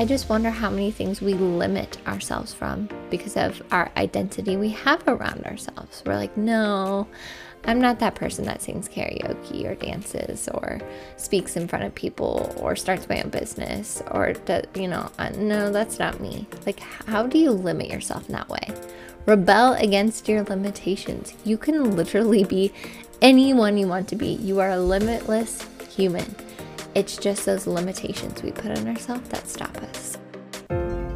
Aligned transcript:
I 0.00 0.06
just 0.06 0.30
wonder 0.30 0.48
how 0.48 0.70
many 0.70 0.90
things 0.90 1.20
we 1.20 1.34
limit 1.34 1.98
ourselves 2.06 2.54
from 2.54 2.88
because 3.10 3.36
of 3.36 3.62
our 3.70 3.90
identity 3.98 4.56
we 4.56 4.70
have 4.70 5.06
around 5.06 5.44
ourselves. 5.44 6.02
We're 6.06 6.16
like, 6.16 6.34
no, 6.38 7.06
I'm 7.66 7.82
not 7.82 7.98
that 7.98 8.14
person 8.14 8.46
that 8.46 8.62
sings 8.62 8.88
karaoke 8.88 9.66
or 9.66 9.74
dances 9.74 10.48
or 10.54 10.80
speaks 11.18 11.54
in 11.54 11.68
front 11.68 11.84
of 11.84 11.94
people 11.94 12.50
or 12.56 12.76
starts 12.76 13.10
my 13.10 13.20
own 13.20 13.28
business 13.28 14.02
or, 14.10 14.32
does, 14.32 14.64
you 14.74 14.88
know, 14.88 15.12
uh, 15.18 15.28
no, 15.36 15.70
that's 15.70 15.98
not 15.98 16.18
me. 16.18 16.46
Like, 16.64 16.80
how 16.80 17.26
do 17.26 17.36
you 17.36 17.50
limit 17.50 17.90
yourself 17.90 18.26
in 18.26 18.32
that 18.32 18.48
way? 18.48 18.70
Rebel 19.26 19.74
against 19.74 20.30
your 20.30 20.44
limitations. 20.44 21.34
You 21.44 21.58
can 21.58 21.94
literally 21.94 22.44
be 22.44 22.72
anyone 23.20 23.76
you 23.76 23.86
want 23.86 24.08
to 24.08 24.16
be. 24.16 24.28
You 24.28 24.60
are 24.60 24.70
a 24.70 24.80
limitless 24.80 25.68
human. 25.90 26.34
It's 26.92 27.16
just 27.16 27.46
those 27.46 27.68
limitations 27.68 28.42
we 28.42 28.50
put 28.50 28.76
on 28.76 28.88
ourselves 28.88 29.28
that 29.28 29.46
stop 29.46 29.76
us. 29.76 30.18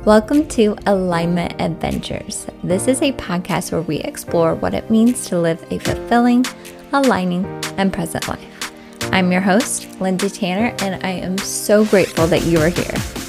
Welcome 0.04 0.46
to 0.50 0.76
Alignment 0.86 1.60
Adventures. 1.60 2.46
This 2.62 2.86
is 2.86 3.02
a 3.02 3.10
podcast 3.14 3.72
where 3.72 3.80
we 3.80 3.96
explore 3.98 4.54
what 4.54 4.72
it 4.72 4.88
means 4.88 5.26
to 5.26 5.40
live 5.40 5.60
a 5.72 5.80
fulfilling, 5.80 6.46
aligning, 6.92 7.44
and 7.76 7.92
present 7.92 8.28
life. 8.28 8.72
I'm 9.12 9.32
your 9.32 9.40
host, 9.40 10.00
Lindsay 10.00 10.30
Tanner, 10.30 10.76
and 10.78 11.04
I 11.04 11.10
am 11.10 11.38
so 11.38 11.84
grateful 11.86 12.28
that 12.28 12.44
you 12.44 12.60
are 12.60 12.68
here. 12.68 13.23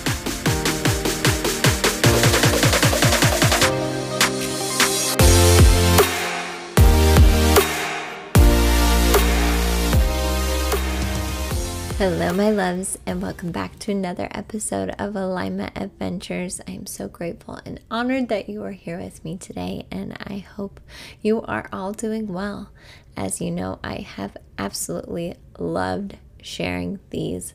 Hello, 11.98 12.34
my 12.34 12.52
loves, 12.52 13.00
and 13.06 13.22
welcome 13.22 13.54
back 13.54 13.80
to 13.80 13.92
another 13.92 14.28
episode 14.32 14.90
of 15.00 15.16
Alignment 15.16 15.72
Adventures. 15.78 16.60
I 16.68 16.72
am 16.72 16.88
so 16.88 17.08
grateful 17.08 17.62
and 17.66 17.80
honored 17.90 18.28
that 18.28 18.50
you 18.50 18.62
are 18.66 18.74
here 18.74 19.00
with 19.00 19.24
me 19.24 19.38
today, 19.38 19.86
and 19.90 20.14
I 20.20 20.40
hope 20.40 20.82
you 21.22 21.42
are 21.44 21.70
all 21.72 21.94
doing 21.94 22.34
well. 22.34 22.70
As 23.16 23.40
you 23.40 23.50
know, 23.50 23.80
I 23.82 24.00
have 24.00 24.36
absolutely 24.58 25.36
loved 25.58 26.18
sharing 26.42 27.00
these 27.12 27.54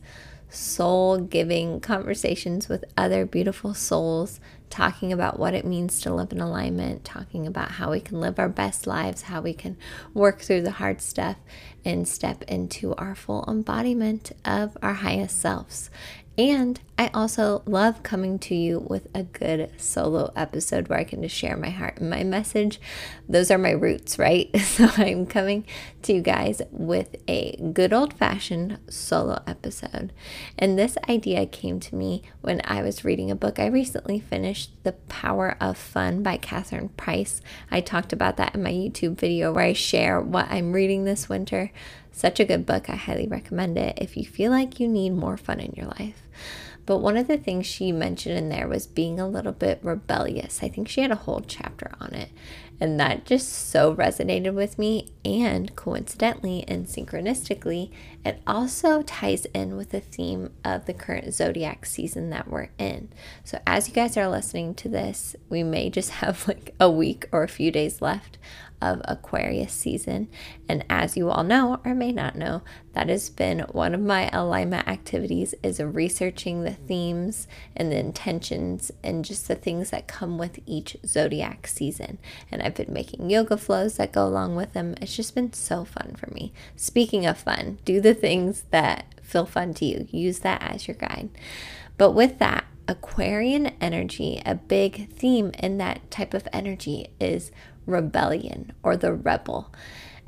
soul 0.49 1.19
giving 1.19 1.79
conversations 1.81 2.67
with 2.67 2.87
other 2.97 3.27
beautiful 3.27 3.75
souls 3.75 4.41
talking 4.71 5.13
about 5.13 5.39
what 5.39 5.53
it 5.53 5.67
means 5.67 6.01
to 6.01 6.15
live 6.15 6.33
in 6.33 6.41
alignment, 6.41 7.05
talking 7.05 7.47
about 7.47 7.73
how 7.73 7.91
we 7.91 8.01
can 8.01 8.21
live 8.21 8.39
our 8.39 8.49
best 8.49 8.87
lives, 8.87 9.23
how 9.23 9.41
we 9.41 9.53
can 9.53 9.77
work 10.15 10.41
through 10.41 10.63
the 10.63 10.71
hard 10.73 11.01
stuff 11.01 11.37
and 11.85 12.07
step 12.07 12.43
into 12.43 12.95
our 12.97 13.15
full 13.15 13.45
embodiment 13.49 14.33
of 14.45 14.77
our 14.83 14.95
highest 14.95 15.41
selves. 15.41 15.91
And 16.39 16.81
I 16.97 17.11
also 17.13 17.63
love 17.67 18.03
coming 18.03 18.39
to 18.41 18.55
you 18.55 18.79
with 18.79 19.09
a 19.15 19.25
good 19.25 19.71
solo 19.79 20.33
episode 20.37 20.89
where 20.89 20.99
I 20.99 21.05
can 21.05 21.23
just 21.23 21.35
share 21.35 21.57
my 21.57 21.71
heart 21.71 21.99
and 21.99 22.09
my 22.09 22.25
message. 22.25 22.81
Those 23.29 23.51
are 23.51 23.59
my 23.59 23.71
roots, 23.71 24.19
right? 24.19 24.49
So 24.71 24.89
I'm 24.97 25.27
coming 25.27 25.67
to 26.03 26.13
you 26.13 26.23
guys 26.23 26.63
with 26.71 27.17
a 27.29 27.57
good 27.75 27.93
old 27.93 28.15
fashioned 28.15 28.79
solo 28.89 29.43
episode. 29.47 30.13
And 30.59 30.79
this 30.79 30.97
idea 31.09 31.45
came 31.45 31.81
to 31.81 31.95
me 31.95 32.23
when 32.41 32.63
I 32.65 32.83
was 32.83 33.05
reading 33.05 33.31
a 33.31 33.35
book 33.35 33.59
I 33.59 33.67
recently 33.67 34.21
finished, 34.21 34.71
The 34.85 34.93
Power 34.93 35.57
of 35.61 35.77
Fun 35.77 36.23
by 36.23 36.37
Catherine 36.37 36.91
Price. 36.91 37.43
I 37.71 37.81
talked 37.81 38.13
about 38.13 38.37
that 38.37 38.55
in 38.55 38.63
my 38.63 38.73
YouTube 38.73 39.19
video 39.19 39.53
where 39.53 39.65
I 39.65 39.73
share 39.73 40.21
what 40.21 40.51
I'm 40.51 40.73
reading 40.73 41.05
this 41.05 41.29
winter. 41.29 41.73
Such 42.13 42.41
a 42.41 42.45
good 42.45 42.67
book. 42.67 42.91
I 42.91 42.97
highly 42.97 43.27
recommend 43.27 43.79
it 43.79 43.99
if 44.01 44.17
you 44.17 44.25
feel 44.25 44.51
like 44.51 44.81
you 44.81 44.89
need 44.89 45.11
more 45.11 45.37
fun 45.37 45.61
in 45.61 45.73
your 45.77 45.87
life. 45.87 46.23
But 46.87 46.99
one 46.99 47.17
of 47.17 47.29
the 47.29 47.39
things 47.39 47.67
she 47.67 47.93
mentioned 47.93 48.37
in 48.37 48.49
there 48.49 48.67
was 48.67 48.87
being 48.89 49.21
a 49.21 49.29
little 49.29 49.53
bit 49.53 49.79
rebellious. 49.83 50.61
I 50.63 50.69
think 50.69 50.89
she 50.89 51.03
had 51.03 51.13
a 51.13 51.17
whole 51.17 51.41
chapter 51.41 51.93
on 52.01 52.15
it. 52.15 52.31
And 52.81 52.99
that 52.99 53.27
just 53.27 53.71
so 53.71 53.95
resonated 53.95 54.55
with 54.55 54.79
me. 54.79 55.13
And 55.25 55.77
coincidentally 55.77 56.65
and 56.67 56.87
synchronistically, 56.87 57.93
it 58.25 58.41
also 58.47 59.03
ties 59.03 59.45
in 59.55 59.77
with 59.77 59.91
the 59.91 60.01
theme 60.01 60.51
of 60.65 60.87
the 60.87 60.95
current 60.95 61.33
zodiac 61.33 61.87
season 61.87 62.31
that 62.31 62.49
we're 62.49 62.71
in. 62.79 63.11
So, 63.45 63.61
as 63.67 63.87
you 63.87 63.95
guys 63.95 64.17
are 64.17 64.29
listening 64.29 64.75
to 64.75 64.89
this, 64.89 65.37
we 65.49 65.63
may 65.63 65.91
just 65.91 66.11
have 66.23 66.49
like 66.49 66.75
a 66.81 66.91
week 66.91 67.29
or 67.31 67.43
a 67.43 67.49
few 67.49 67.71
days 67.71 68.03
left 68.03 68.39
of 68.81 69.01
Aquarius 69.05 69.73
season. 69.73 70.29
And 70.69 70.85
as 70.89 71.17
you 71.17 71.31
all 71.31 71.45
know 71.45 71.81
or 71.85 71.95
may 71.95 72.13
not 72.13 72.37
know, 72.37 72.63
that 72.93 73.09
has 73.09 73.31
been 73.31 73.61
one 73.71 73.95
of 73.95 74.01
my 74.01 74.29
alignment 74.33 74.89
activities 74.89 75.55
is 75.63 75.81
researching 75.81 76.63
the 76.63 76.73
themes 76.73 77.47
and 77.77 77.93
the 77.93 77.99
intentions 77.99 78.91
and 79.03 79.25
just 79.25 79.49
the 79.49 79.55
things 79.55 79.91
that 79.91 80.09
come 80.09 80.39
with 80.39 80.59
each 80.67 80.97
zodiac 81.07 81.67
season. 81.67 82.19
And 82.51 82.63
I've 82.63 82.75
been 82.75 82.93
making 82.93 83.31
yoga 83.31 83.57
flows 83.57 83.97
that 83.97 84.13
go 84.13 84.27
along 84.27 84.57
with 84.57 84.73
them. 84.73 84.95
It's 85.01 85.17
just 85.17 85.35
been 85.35 85.53
so 85.53 85.85
fun 85.85 86.17
for 86.19 86.31
me. 86.33 86.53
Speaking 86.77 87.27
of 87.27 87.39
fun, 87.39 87.79
do 87.85 88.01
the 88.01 88.15
things 88.15 88.65
that 88.71 89.07
feel 89.23 89.47
fun 89.47 89.75
to 89.75 89.85
you. 89.85 90.09
Use 90.11 90.41
that 90.41 90.63
as 90.63 90.89
your 90.89 90.97
guide. 90.97 91.31
But 91.97 92.13
with 92.13 92.39
that, 92.39 92.65
Aquarian 92.91 93.69
energy, 93.81 94.43
a 94.45 94.57
big 94.57 95.13
theme 95.13 95.53
in 95.61 95.79
that 95.79 96.11
type 96.11 96.35
of 96.35 96.49
energy 96.53 97.07
is 97.21 97.53
rebellion 97.91 98.73
or 98.83 98.97
the 98.97 99.13
rebel. 99.13 99.73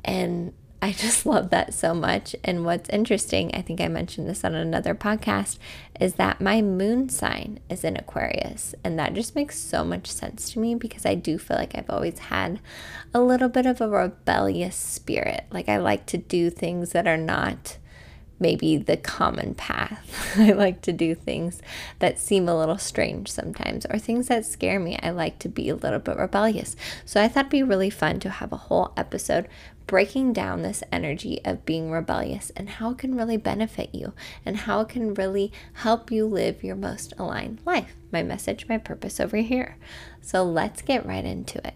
And 0.03 0.53
I 0.83 0.91
just 0.91 1.25
love 1.25 1.49
that 1.51 1.73
so 1.73 1.93
much. 1.93 2.35
And 2.43 2.65
what's 2.65 2.89
interesting, 2.89 3.51
I 3.55 3.61
think 3.61 3.79
I 3.79 3.87
mentioned 3.87 4.27
this 4.29 4.43
on 4.43 4.53
another 4.53 4.93
podcast, 4.93 5.57
is 5.99 6.15
that 6.15 6.41
my 6.41 6.61
moon 6.61 7.07
sign 7.07 7.61
is 7.69 7.85
in 7.85 7.95
Aquarius. 7.95 8.75
And 8.83 8.99
that 8.99 9.13
just 9.13 9.33
makes 9.33 9.57
so 9.57 9.85
much 9.85 10.07
sense 10.07 10.51
to 10.51 10.59
me 10.59 10.75
because 10.75 11.05
I 11.05 11.15
do 11.15 11.37
feel 11.37 11.55
like 11.55 11.73
I've 11.73 11.89
always 11.89 12.19
had 12.19 12.59
a 13.13 13.21
little 13.21 13.49
bit 13.49 13.65
of 13.65 13.79
a 13.79 13.87
rebellious 13.87 14.75
spirit. 14.75 15.45
Like 15.51 15.69
I 15.69 15.77
like 15.77 16.05
to 16.07 16.17
do 16.17 16.49
things 16.49 16.91
that 16.91 17.07
are 17.07 17.17
not 17.17 17.77
maybe 18.39 18.77
the 18.77 18.97
common 18.97 19.53
path. 19.55 20.35
I 20.37 20.51
like 20.51 20.81
to 20.81 20.91
do 20.91 21.15
things 21.15 21.61
that 21.99 22.19
seem 22.19 22.49
a 22.49 22.57
little 22.57 22.77
strange 22.77 23.31
sometimes 23.31 23.85
or 23.89 23.97
things 23.97 24.27
that 24.27 24.45
scare 24.45 24.79
me. 24.79 24.97
I 25.01 25.11
like 25.11 25.39
to 25.39 25.49
be 25.49 25.69
a 25.69 25.75
little 25.75 25.99
bit 25.99 26.17
rebellious. 26.17 26.75
So 27.05 27.21
I 27.21 27.27
thought 27.27 27.41
it'd 27.41 27.51
be 27.51 27.63
really 27.63 27.89
fun 27.89 28.19
to 28.21 28.29
have 28.29 28.51
a 28.51 28.57
whole 28.57 28.93
episode 28.97 29.47
breaking 29.85 30.33
down 30.33 30.61
this 30.61 30.83
energy 30.91 31.41
of 31.43 31.65
being 31.65 31.91
rebellious 31.91 32.51
and 32.55 32.69
how 32.69 32.91
it 32.91 32.97
can 32.97 33.15
really 33.15 33.37
benefit 33.37 33.89
you 33.93 34.13
and 34.45 34.57
how 34.57 34.81
it 34.81 34.89
can 34.89 35.13
really 35.13 35.51
help 35.73 36.11
you 36.11 36.25
live 36.25 36.63
your 36.63 36.75
most 36.75 37.13
aligned 37.17 37.59
life. 37.65 37.93
My 38.11 38.23
message, 38.23 38.67
my 38.67 38.77
purpose 38.77 39.19
over 39.19 39.37
here. 39.37 39.77
So 40.21 40.43
let's 40.43 40.81
get 40.81 41.05
right 41.05 41.25
into 41.25 41.65
it. 41.67 41.75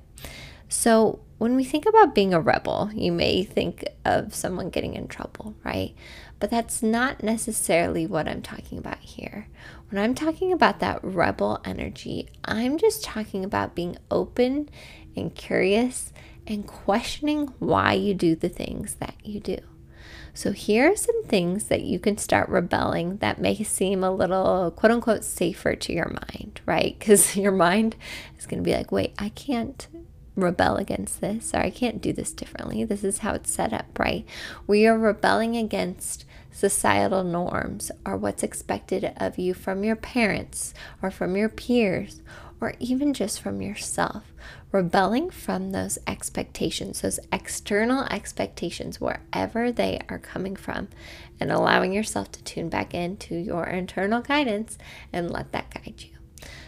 So, 0.69 1.19
when 1.37 1.55
we 1.55 1.63
think 1.63 1.85
about 1.85 2.15
being 2.15 2.33
a 2.33 2.41
rebel, 2.41 2.89
you 2.93 3.11
may 3.11 3.43
think 3.43 3.87
of 4.03 4.33
someone 4.33 4.69
getting 4.69 4.95
in 4.95 5.07
trouble, 5.07 5.55
right? 5.63 5.93
But 6.39 6.49
that's 6.49 6.81
not 6.81 7.21
necessarily 7.21 8.07
what 8.07 8.27
I'm 8.27 8.41
talking 8.41 8.77
about 8.77 8.99
here. 8.99 9.47
When 9.89 10.03
I'm 10.03 10.15
talking 10.15 10.51
about 10.51 10.79
that 10.79 11.03
rebel 11.03 11.61
energy, 11.63 12.27
I'm 12.43 12.77
just 12.77 13.03
talking 13.03 13.45
about 13.45 13.75
being 13.75 13.97
open 14.09 14.69
and 15.15 15.33
curious 15.33 16.11
and 16.47 16.65
questioning 16.65 17.53
why 17.59 17.93
you 17.93 18.13
do 18.13 18.35
the 18.35 18.49
things 18.49 18.95
that 18.95 19.15
you 19.23 19.39
do. 19.39 19.57
So, 20.33 20.51
here 20.51 20.91
are 20.91 20.95
some 20.95 21.23
things 21.23 21.65
that 21.65 21.81
you 21.81 21.99
can 21.99 22.17
start 22.17 22.47
rebelling 22.47 23.17
that 23.17 23.41
may 23.41 23.63
seem 23.63 24.03
a 24.03 24.11
little 24.11 24.71
quote 24.71 24.91
unquote 24.91 25.23
safer 25.23 25.75
to 25.75 25.93
your 25.93 26.09
mind, 26.09 26.61
right? 26.65 26.95
Because 26.99 27.35
your 27.35 27.51
mind 27.51 27.95
is 28.37 28.45
going 28.45 28.63
to 28.63 28.67
be 28.67 28.75
like, 28.75 28.91
wait, 28.91 29.13
I 29.17 29.29
can't 29.29 29.87
rebel 30.37 30.77
against 30.77 31.19
this 31.19 31.53
or 31.53 31.59
I 31.59 31.69
can't 31.69 32.01
do 32.01 32.13
this 32.13 32.31
differently. 32.31 32.83
This 32.83 33.03
is 33.03 33.19
how 33.19 33.33
it's 33.33 33.51
set 33.51 33.73
up, 33.73 33.97
right? 33.99 34.25
We 34.65 34.87
are 34.87 34.97
rebelling 34.97 35.57
against 35.57 36.25
societal 36.51 37.23
norms 37.23 37.91
or 38.05 38.17
what's 38.17 38.43
expected 38.43 39.13
of 39.17 39.37
you 39.37 39.53
from 39.53 39.83
your 39.83 39.95
parents 39.95 40.73
or 41.01 41.11
from 41.11 41.35
your 41.35 41.49
peers 41.49 42.21
or 42.59 42.73
even 42.79 43.13
just 43.13 43.41
from 43.41 43.61
yourself. 43.61 44.33
Rebelling 44.71 45.29
from 45.29 45.71
those 45.71 45.97
expectations, 46.07 47.01
those 47.01 47.19
external 47.31 48.03
expectations, 48.05 48.99
wherever 48.99 49.71
they 49.71 50.01
are 50.09 50.19
coming 50.19 50.55
from, 50.55 50.89
and 51.39 51.51
allowing 51.51 51.93
yourself 51.93 52.31
to 52.33 52.43
tune 52.43 52.67
back 52.67 52.93
into 52.93 53.35
your 53.35 53.65
internal 53.65 54.21
guidance 54.21 54.77
and 55.13 55.31
let 55.31 55.51
that 55.51 55.73
guide 55.73 56.03
you. 56.03 56.17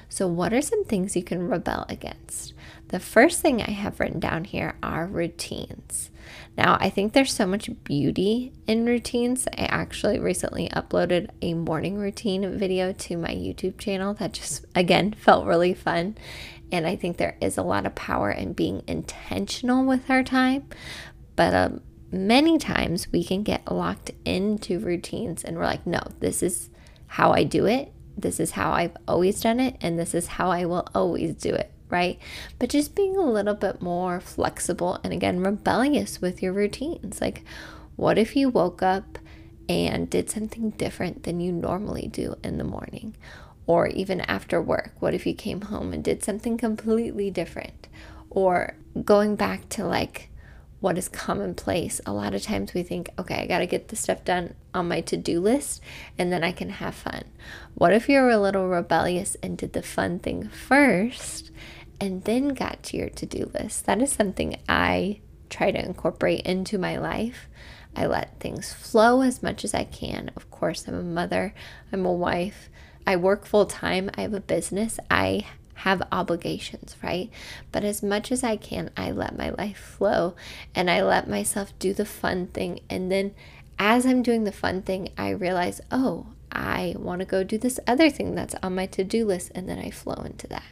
So, 0.07 0.27
what 0.27 0.53
are 0.53 0.61
some 0.61 0.85
things 0.85 1.15
you 1.15 1.23
can 1.23 1.47
rebel 1.47 1.85
against? 1.89 2.53
The 2.89 2.99
first 2.99 3.41
thing 3.41 3.61
I 3.61 3.69
have 3.69 3.99
written 3.99 4.19
down 4.19 4.45
here 4.45 4.75
are 4.81 5.05
routines. 5.05 6.09
Now, 6.57 6.77
I 6.79 6.89
think 6.89 7.13
there's 7.13 7.31
so 7.31 7.45
much 7.45 7.69
beauty 7.83 8.51
in 8.65 8.85
routines. 8.85 9.47
I 9.47 9.65
actually 9.65 10.19
recently 10.19 10.69
uploaded 10.69 11.29
a 11.41 11.53
morning 11.53 11.97
routine 11.97 12.57
video 12.57 12.91
to 12.91 13.15
my 13.15 13.29
YouTube 13.29 13.77
channel 13.77 14.15
that 14.15 14.33
just, 14.33 14.65
again, 14.73 15.13
felt 15.19 15.45
really 15.45 15.75
fun. 15.75 16.17
And 16.71 16.87
I 16.87 16.95
think 16.95 17.17
there 17.17 17.37
is 17.39 17.57
a 17.57 17.63
lot 17.63 17.85
of 17.85 17.93
power 17.93 18.31
in 18.31 18.53
being 18.53 18.83
intentional 18.87 19.85
with 19.85 20.09
our 20.09 20.23
time. 20.23 20.67
But 21.35 21.53
um, 21.53 21.81
many 22.11 22.57
times 22.57 23.11
we 23.11 23.23
can 23.23 23.43
get 23.43 23.71
locked 23.71 24.11
into 24.25 24.79
routines 24.79 25.43
and 25.43 25.57
we're 25.57 25.65
like, 25.65 25.85
no, 25.85 26.01
this 26.19 26.41
is 26.41 26.71
how 27.05 27.33
I 27.33 27.43
do 27.43 27.65
it 27.67 27.93
this 28.21 28.39
is 28.39 28.51
how 28.51 28.71
I've 28.71 28.95
always 29.07 29.41
done 29.41 29.59
it, 29.59 29.77
and 29.81 29.97
this 29.97 30.13
is 30.13 30.27
how 30.27 30.51
I 30.51 30.65
will 30.65 30.87
always 30.93 31.35
do 31.35 31.53
it, 31.53 31.71
right? 31.89 32.19
But 32.57 32.69
just 32.69 32.95
being 32.95 33.15
a 33.17 33.21
little 33.21 33.55
bit 33.55 33.81
more 33.81 34.19
flexible 34.19 34.99
and 35.03 35.13
again, 35.13 35.41
rebellious 35.41 36.21
with 36.21 36.41
your 36.41 36.53
routines. 36.53 37.21
Like, 37.21 37.43
what 37.95 38.17
if 38.17 38.35
you 38.35 38.49
woke 38.49 38.81
up 38.81 39.19
and 39.67 40.09
did 40.09 40.29
something 40.29 40.71
different 40.71 41.23
than 41.23 41.39
you 41.39 41.51
normally 41.51 42.07
do 42.07 42.35
in 42.43 42.57
the 42.57 42.63
morning? 42.63 43.15
Or 43.65 43.87
even 43.87 44.21
after 44.21 44.61
work, 44.61 44.93
what 44.99 45.13
if 45.13 45.27
you 45.27 45.33
came 45.35 45.61
home 45.61 45.93
and 45.93 46.03
did 46.03 46.23
something 46.23 46.57
completely 46.57 47.29
different? 47.29 47.87
Or 48.29 48.75
going 49.03 49.35
back 49.35 49.69
to 49.69 49.85
like 49.85 50.29
what 50.79 50.97
is 50.97 51.09
commonplace, 51.09 51.99
a 52.05 52.13
lot 52.13 52.33
of 52.33 52.41
times 52.41 52.73
we 52.73 52.83
think, 52.83 53.09
okay, 53.19 53.35
I 53.43 53.47
got 53.47 53.59
to 53.59 53.65
get 53.65 53.89
the 53.89 53.95
stuff 53.95 54.23
done 54.23 54.55
on 54.73 54.87
my 54.87 55.01
to 55.01 55.17
do 55.17 55.41
list 55.41 55.81
and 56.17 56.31
then 56.31 56.43
I 56.43 56.51
can 56.51 56.69
have 56.69 56.95
fun. 56.95 57.23
What 57.75 57.93
if 57.93 58.07
you're 58.07 58.29
a 58.29 58.39
little 58.39 58.67
rebellious 58.67 59.35
and 59.43 59.57
did 59.57 59.73
the 59.73 59.83
fun 59.83 60.19
thing 60.19 60.47
first 60.47 61.51
and 61.99 62.23
then 62.23 62.49
got 62.49 62.83
to 62.83 62.97
your 62.97 63.09
to 63.09 63.25
do 63.25 63.51
list? 63.53 63.85
That 63.85 64.01
is 64.01 64.11
something 64.11 64.57
I 64.67 65.21
try 65.49 65.71
to 65.71 65.83
incorporate 65.83 66.41
into 66.41 66.77
my 66.77 66.97
life. 66.97 67.47
I 67.95 68.05
let 68.05 68.39
things 68.39 68.71
flow 68.71 69.21
as 69.21 69.41
much 69.41 69.63
as 69.63 69.73
I 69.73 69.83
can. 69.83 70.31
Of 70.35 70.51
course, 70.51 70.87
I'm 70.87 70.95
a 70.95 71.03
mother, 71.03 71.53
I'm 71.91 72.05
a 72.05 72.13
wife, 72.13 72.69
I 73.05 73.15
work 73.15 73.45
full 73.45 73.65
time, 73.65 74.09
I 74.15 74.21
have 74.21 74.33
a 74.33 74.39
business, 74.39 74.99
I 75.09 75.45
have 75.79 76.01
obligations, 76.11 76.95
right? 77.01 77.29
But 77.71 77.83
as 77.83 78.03
much 78.03 78.31
as 78.31 78.43
I 78.43 78.57
can, 78.57 78.91
I 78.97 79.11
let 79.11 79.37
my 79.37 79.49
life 79.51 79.77
flow 79.77 80.35
and 80.75 80.89
I 80.89 81.01
let 81.01 81.29
myself 81.29 81.73
do 81.79 81.93
the 81.93 82.05
fun 82.05 82.47
thing. 82.47 82.81
And 82.89 83.11
then 83.11 83.33
as 83.79 84.05
I'm 84.05 84.21
doing 84.21 84.43
the 84.43 84.51
fun 84.51 84.81
thing, 84.81 85.09
I 85.17 85.29
realize, 85.29 85.79
oh, 85.89 86.27
I 86.51 86.95
want 86.97 87.19
to 87.19 87.25
go 87.25 87.43
do 87.43 87.57
this 87.57 87.79
other 87.87 88.09
thing 88.09 88.35
that's 88.35 88.55
on 88.61 88.75
my 88.75 88.87
to 88.87 89.03
do 89.03 89.25
list. 89.25 89.51
And 89.55 89.69
then 89.69 89.79
I 89.79 89.89
flow 89.89 90.21
into 90.25 90.47
that. 90.47 90.63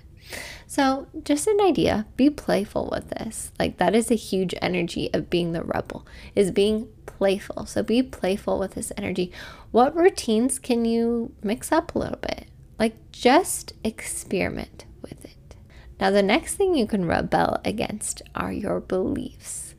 So, 0.65 1.07
just 1.23 1.47
an 1.47 1.59
idea 1.61 2.05
be 2.17 2.29
playful 2.29 2.89
with 2.91 3.09
this. 3.09 3.51
Like, 3.57 3.77
that 3.77 3.95
is 3.95 4.11
a 4.11 4.15
huge 4.15 4.53
energy 4.61 5.09
of 5.13 5.29
being 5.29 5.53
the 5.53 5.63
rebel, 5.63 6.05
is 6.35 6.51
being 6.51 6.89
playful. 7.05 7.65
So, 7.65 7.83
be 7.83 8.03
playful 8.03 8.59
with 8.59 8.75
this 8.75 8.91
energy. 8.97 9.31
What 9.71 9.95
routines 9.95 10.59
can 10.59 10.85
you 10.85 11.33
mix 11.41 11.71
up 11.71 11.95
a 11.95 11.99
little 11.99 12.19
bit? 12.19 12.47
Like, 12.77 13.11
just 13.11 13.73
experiment 13.83 14.85
with 15.01 15.23
it. 15.23 15.55
Now, 15.99 16.11
the 16.11 16.23
next 16.23 16.55
thing 16.55 16.75
you 16.75 16.85
can 16.85 17.05
rebel 17.05 17.59
against 17.65 18.21
are 18.35 18.51
your 18.51 18.79
beliefs. 18.79 19.73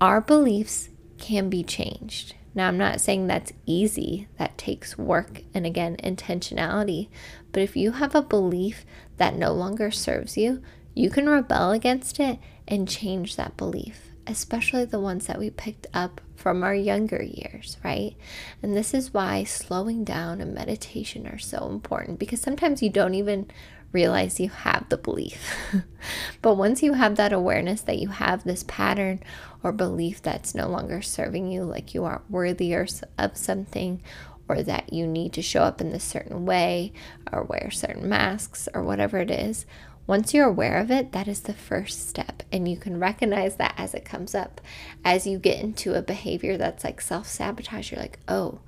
Our 0.00 0.20
beliefs 0.20 0.90
can 1.18 1.48
be 1.48 1.64
changed. 1.64 2.34
Now, 2.54 2.68
I'm 2.68 2.78
not 2.78 3.00
saying 3.00 3.26
that's 3.26 3.52
easy, 3.66 4.28
that 4.38 4.58
takes 4.58 4.96
work 4.98 5.42
and 5.54 5.66
again, 5.66 5.96
intentionality. 6.02 7.08
But 7.52 7.62
if 7.62 7.76
you 7.76 7.92
have 7.92 8.14
a 8.14 8.22
belief 8.22 8.84
that 9.18 9.36
no 9.36 9.52
longer 9.52 9.90
serves 9.90 10.36
you, 10.36 10.62
you 10.94 11.10
can 11.10 11.28
rebel 11.28 11.70
against 11.70 12.18
it 12.18 12.38
and 12.66 12.88
change 12.88 13.36
that 13.36 13.56
belief, 13.56 14.12
especially 14.26 14.84
the 14.84 15.00
ones 15.00 15.26
that 15.26 15.38
we 15.38 15.50
picked 15.50 15.86
up 15.94 16.20
from 16.34 16.62
our 16.62 16.74
younger 16.74 17.22
years, 17.22 17.76
right? 17.84 18.16
And 18.62 18.76
this 18.76 18.94
is 18.94 19.12
why 19.12 19.44
slowing 19.44 20.04
down 20.04 20.40
and 20.40 20.54
meditation 20.54 21.26
are 21.26 21.38
so 21.38 21.68
important 21.68 22.18
because 22.18 22.40
sometimes 22.40 22.82
you 22.82 22.90
don't 22.90 23.14
even 23.14 23.50
realize 23.92 24.38
you 24.38 24.48
have 24.48 24.88
the 24.88 24.96
belief. 24.96 25.54
but 26.42 26.54
once 26.54 26.82
you 26.82 26.92
have 26.92 27.16
that 27.16 27.32
awareness 27.32 27.80
that 27.82 27.98
you 27.98 28.08
have 28.08 28.44
this 28.44 28.64
pattern 28.64 29.20
or 29.62 29.72
belief 29.72 30.22
that's 30.22 30.54
no 30.54 30.68
longer 30.68 31.02
serving 31.02 31.50
you, 31.50 31.64
like 31.64 31.94
you 31.94 32.04
aren't 32.04 32.30
worthy 32.30 32.74
or 32.74 32.86
of 33.18 33.36
something, 33.36 34.02
or 34.48 34.62
that 34.62 34.92
you 34.92 35.06
need 35.06 35.32
to 35.34 35.42
show 35.42 35.62
up 35.62 35.80
in 35.80 35.90
this 35.90 36.04
certain 36.04 36.46
way, 36.46 36.92
or 37.32 37.42
wear 37.42 37.70
certain 37.70 38.08
masks, 38.08 38.68
or 38.74 38.82
whatever 38.82 39.18
it 39.18 39.30
is, 39.30 39.66
once 40.06 40.32
you're 40.32 40.48
aware 40.48 40.78
of 40.78 40.90
it, 40.90 41.12
that 41.12 41.28
is 41.28 41.40
the 41.40 41.52
first 41.52 42.08
step. 42.08 42.42
And 42.50 42.66
you 42.66 42.78
can 42.78 42.98
recognize 42.98 43.56
that 43.56 43.74
as 43.76 43.92
it 43.92 44.06
comes 44.06 44.34
up. 44.34 44.60
As 45.04 45.26
you 45.26 45.38
get 45.38 45.60
into 45.62 45.94
a 45.94 46.02
behavior 46.02 46.56
that's 46.56 46.82
like 46.82 47.00
self 47.00 47.28
sabotage, 47.28 47.92
you're 47.92 48.00
like, 48.00 48.18
oh, 48.26 48.60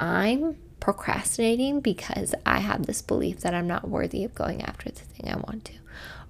I'm 0.00 0.56
procrastinating 0.80 1.80
because 1.80 2.34
I 2.46 2.60
have 2.60 2.86
this 2.86 3.02
belief 3.02 3.40
that 3.40 3.54
I'm 3.54 3.68
not 3.68 3.88
worthy 3.88 4.24
of 4.24 4.34
going 4.34 4.62
after 4.62 4.90
the 4.90 5.00
thing 5.00 5.30
I 5.30 5.36
want 5.36 5.66
to, 5.66 5.74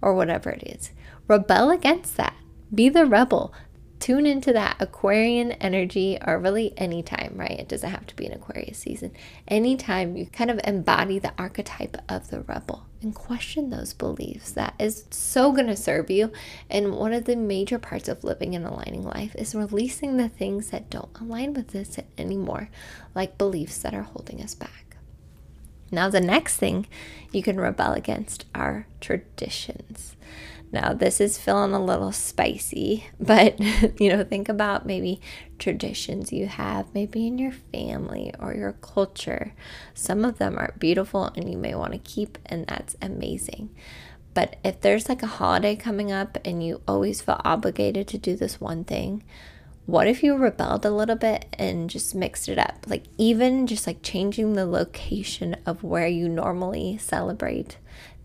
or 0.03 0.13
whatever 0.13 0.51
it 0.51 0.65
is. 0.65 0.91
Rebel 1.29 1.71
against 1.71 2.17
that. 2.17 2.35
Be 2.75 2.89
the 2.89 3.07
rebel 3.07 3.55
tune 4.03 4.27
into 4.27 4.53
that 4.53 4.75
Aquarian 4.81 5.53
energy, 5.53 6.19
or 6.27 6.37
really 6.37 6.77
anytime, 6.77 7.35
right? 7.37 7.53
It 7.53 7.69
doesn't 7.69 7.89
have 7.89 8.05
to 8.09 8.17
be 8.17 8.27
an 8.27 8.33
Aquarius 8.33 8.79
season. 8.79 9.13
Anytime 9.47 10.17
you 10.17 10.27
kind 10.27 10.51
of 10.51 10.61
embody 10.65 11.21
the 11.21 11.33
archetype 11.39 11.97
of 12.09 12.29
the 12.29 12.41
rebel 12.41 12.85
and 13.01 13.15
question 13.15 13.71
those 13.71 13.93
beliefs, 13.93 14.51
that 14.53 14.75
is 14.81 15.05
so 15.11 15.53
going 15.53 15.69
to 15.69 15.77
serve 15.77 16.11
you. 16.11 16.33
And 16.69 16.97
one 16.97 17.13
of 17.13 17.27
the 17.27 17.37
major 17.37 17.79
parts 17.79 18.09
of 18.09 18.25
living 18.25 18.57
an 18.57 18.65
aligning 18.65 19.05
life 19.05 19.37
is 19.37 19.55
releasing 19.55 20.17
the 20.17 20.29
things 20.29 20.71
that 20.71 20.91
don't 20.91 21.17
align 21.21 21.55
with 21.55 21.69
this 21.69 21.97
anymore, 22.19 22.71
like 23.15 23.39
beliefs 23.39 23.79
that 23.79 23.95
are 23.95 24.03
holding 24.03 24.43
us 24.43 24.57
back. 24.57 24.97
Now, 25.93 26.09
the 26.09 26.21
next 26.21 26.57
thing 26.57 26.87
you 27.31 27.43
can 27.43 27.61
rebel 27.61 27.93
against 27.93 28.47
are 28.53 28.89
traditions. 29.01 30.17
Now, 30.73 30.95
this 30.95 31.21
is 31.21 31.37
feeling 31.37 31.75
a 31.75 31.85
little 31.85 32.13
spicy, 32.13 33.07
but 33.21 33.61
you 34.01 34.09
know, 34.09 34.25
think 34.25 34.49
about 34.49 34.87
maybe 34.87 35.21
traditions 35.59 36.33
you 36.33 36.47
have, 36.47 36.93
maybe 36.95 37.27
in 37.27 37.39
your 37.39 37.53
family 37.53 38.33
or 38.39 38.55
your 38.55 38.73
culture. 38.73 39.53
Some 39.95 40.25
of 40.25 40.39
them 40.39 40.59
are 40.59 40.75
beautiful 40.79 41.27
and 41.37 41.51
you 41.51 41.59
may 41.59 41.75
want 41.75 41.93
to 41.93 41.99
keep, 41.99 42.39
and 42.47 42.67
that's 42.67 42.97
amazing. 43.03 43.71
But 44.35 44.57
if 44.65 44.81
there's 44.81 45.11
like 45.11 45.23
a 45.23 45.27
holiday 45.27 45.77
coming 45.77 46.11
up 46.11 46.39
and 46.43 46.65
you 46.65 46.81
always 46.89 47.21
feel 47.21 47.41
obligated 47.45 48.09
to 48.09 48.19
do 48.19 48.35
this 48.35 48.61
one 48.61 48.85
thing, 48.85 49.23
what 49.85 50.07
if 50.07 50.23
you 50.23 50.37
rebelled 50.37 50.87
a 50.87 50.91
little 50.91 51.17
bit 51.17 51.47
and 51.59 51.91
just 51.91 52.15
mixed 52.15 52.49
it 52.49 52.59
up? 52.59 52.87
Like, 52.87 53.03
even 53.19 53.67
just 53.67 53.87
like 53.87 54.03
changing 54.03 54.53
the 54.55 54.65
location 54.65 55.57
of 55.67 55.83
where 55.83 56.07
you 56.07 56.29
normally 56.29 56.97
celebrate 56.99 57.77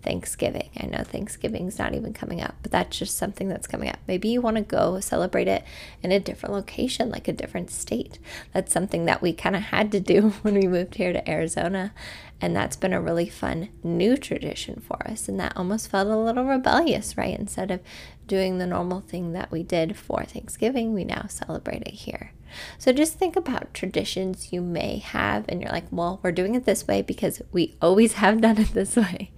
Thanksgiving. 0.07 0.69
I 0.77 0.85
know 0.85 1.03
Thanksgiving's 1.03 1.77
not 1.77 1.93
even 1.93 2.13
coming 2.13 2.39
up, 2.39 2.55
but 2.61 2.71
that's 2.71 2.97
just 2.97 3.17
something 3.17 3.49
that's 3.49 3.67
coming 3.67 3.89
up. 3.89 3.99
Maybe 4.07 4.29
you 4.29 4.39
want 4.39 4.55
to 4.55 4.63
go 4.63 5.01
celebrate 5.01 5.49
it 5.49 5.65
in 6.01 6.13
a 6.13 6.19
different 6.19 6.55
location, 6.55 7.09
like 7.09 7.27
a 7.27 7.33
different 7.33 7.69
state. 7.69 8.17
That's 8.53 8.71
something 8.71 9.03
that 9.03 9.21
we 9.21 9.33
kind 9.33 9.53
of 9.53 9.63
had 9.63 9.91
to 9.91 9.99
do 9.99 10.29
when 10.43 10.53
we 10.53 10.65
moved 10.65 10.95
here 10.95 11.11
to 11.11 11.29
Arizona. 11.29 11.93
And 12.39 12.55
that's 12.55 12.77
been 12.77 12.93
a 12.93 13.01
really 13.01 13.27
fun 13.27 13.67
new 13.83 14.15
tradition 14.15 14.79
for 14.79 15.05
us. 15.05 15.27
And 15.27 15.37
that 15.41 15.57
almost 15.57 15.91
felt 15.91 16.07
a 16.07 16.15
little 16.15 16.45
rebellious, 16.45 17.17
right? 17.17 17.37
Instead 17.37 17.69
of 17.69 17.81
doing 18.27 18.59
the 18.59 18.67
normal 18.67 19.01
thing 19.01 19.33
that 19.33 19.51
we 19.51 19.61
did 19.61 19.97
for 19.97 20.23
Thanksgiving, 20.23 20.93
we 20.93 21.03
now 21.03 21.25
celebrate 21.27 21.81
it 21.81 21.95
here. 21.95 22.31
So 22.77 22.91
just 22.91 23.17
think 23.17 23.35
about 23.35 23.73
traditions 23.73 24.51
you 24.51 24.61
may 24.61 24.97
have, 24.97 25.45
and 25.49 25.61
you're 25.61 25.71
like, 25.71 25.87
well, 25.91 26.19
we're 26.23 26.31
doing 26.31 26.55
it 26.55 26.65
this 26.65 26.87
way 26.87 27.01
because 27.01 27.41
we 27.51 27.75
always 27.81 28.13
have 28.13 28.41
done 28.41 28.57
it 28.57 28.73
this 28.73 28.95
way. 28.95 29.31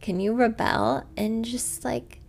Can 0.00 0.20
you 0.20 0.34
rebel 0.34 1.04
and 1.16 1.44
just 1.44 1.84
like 1.84 2.20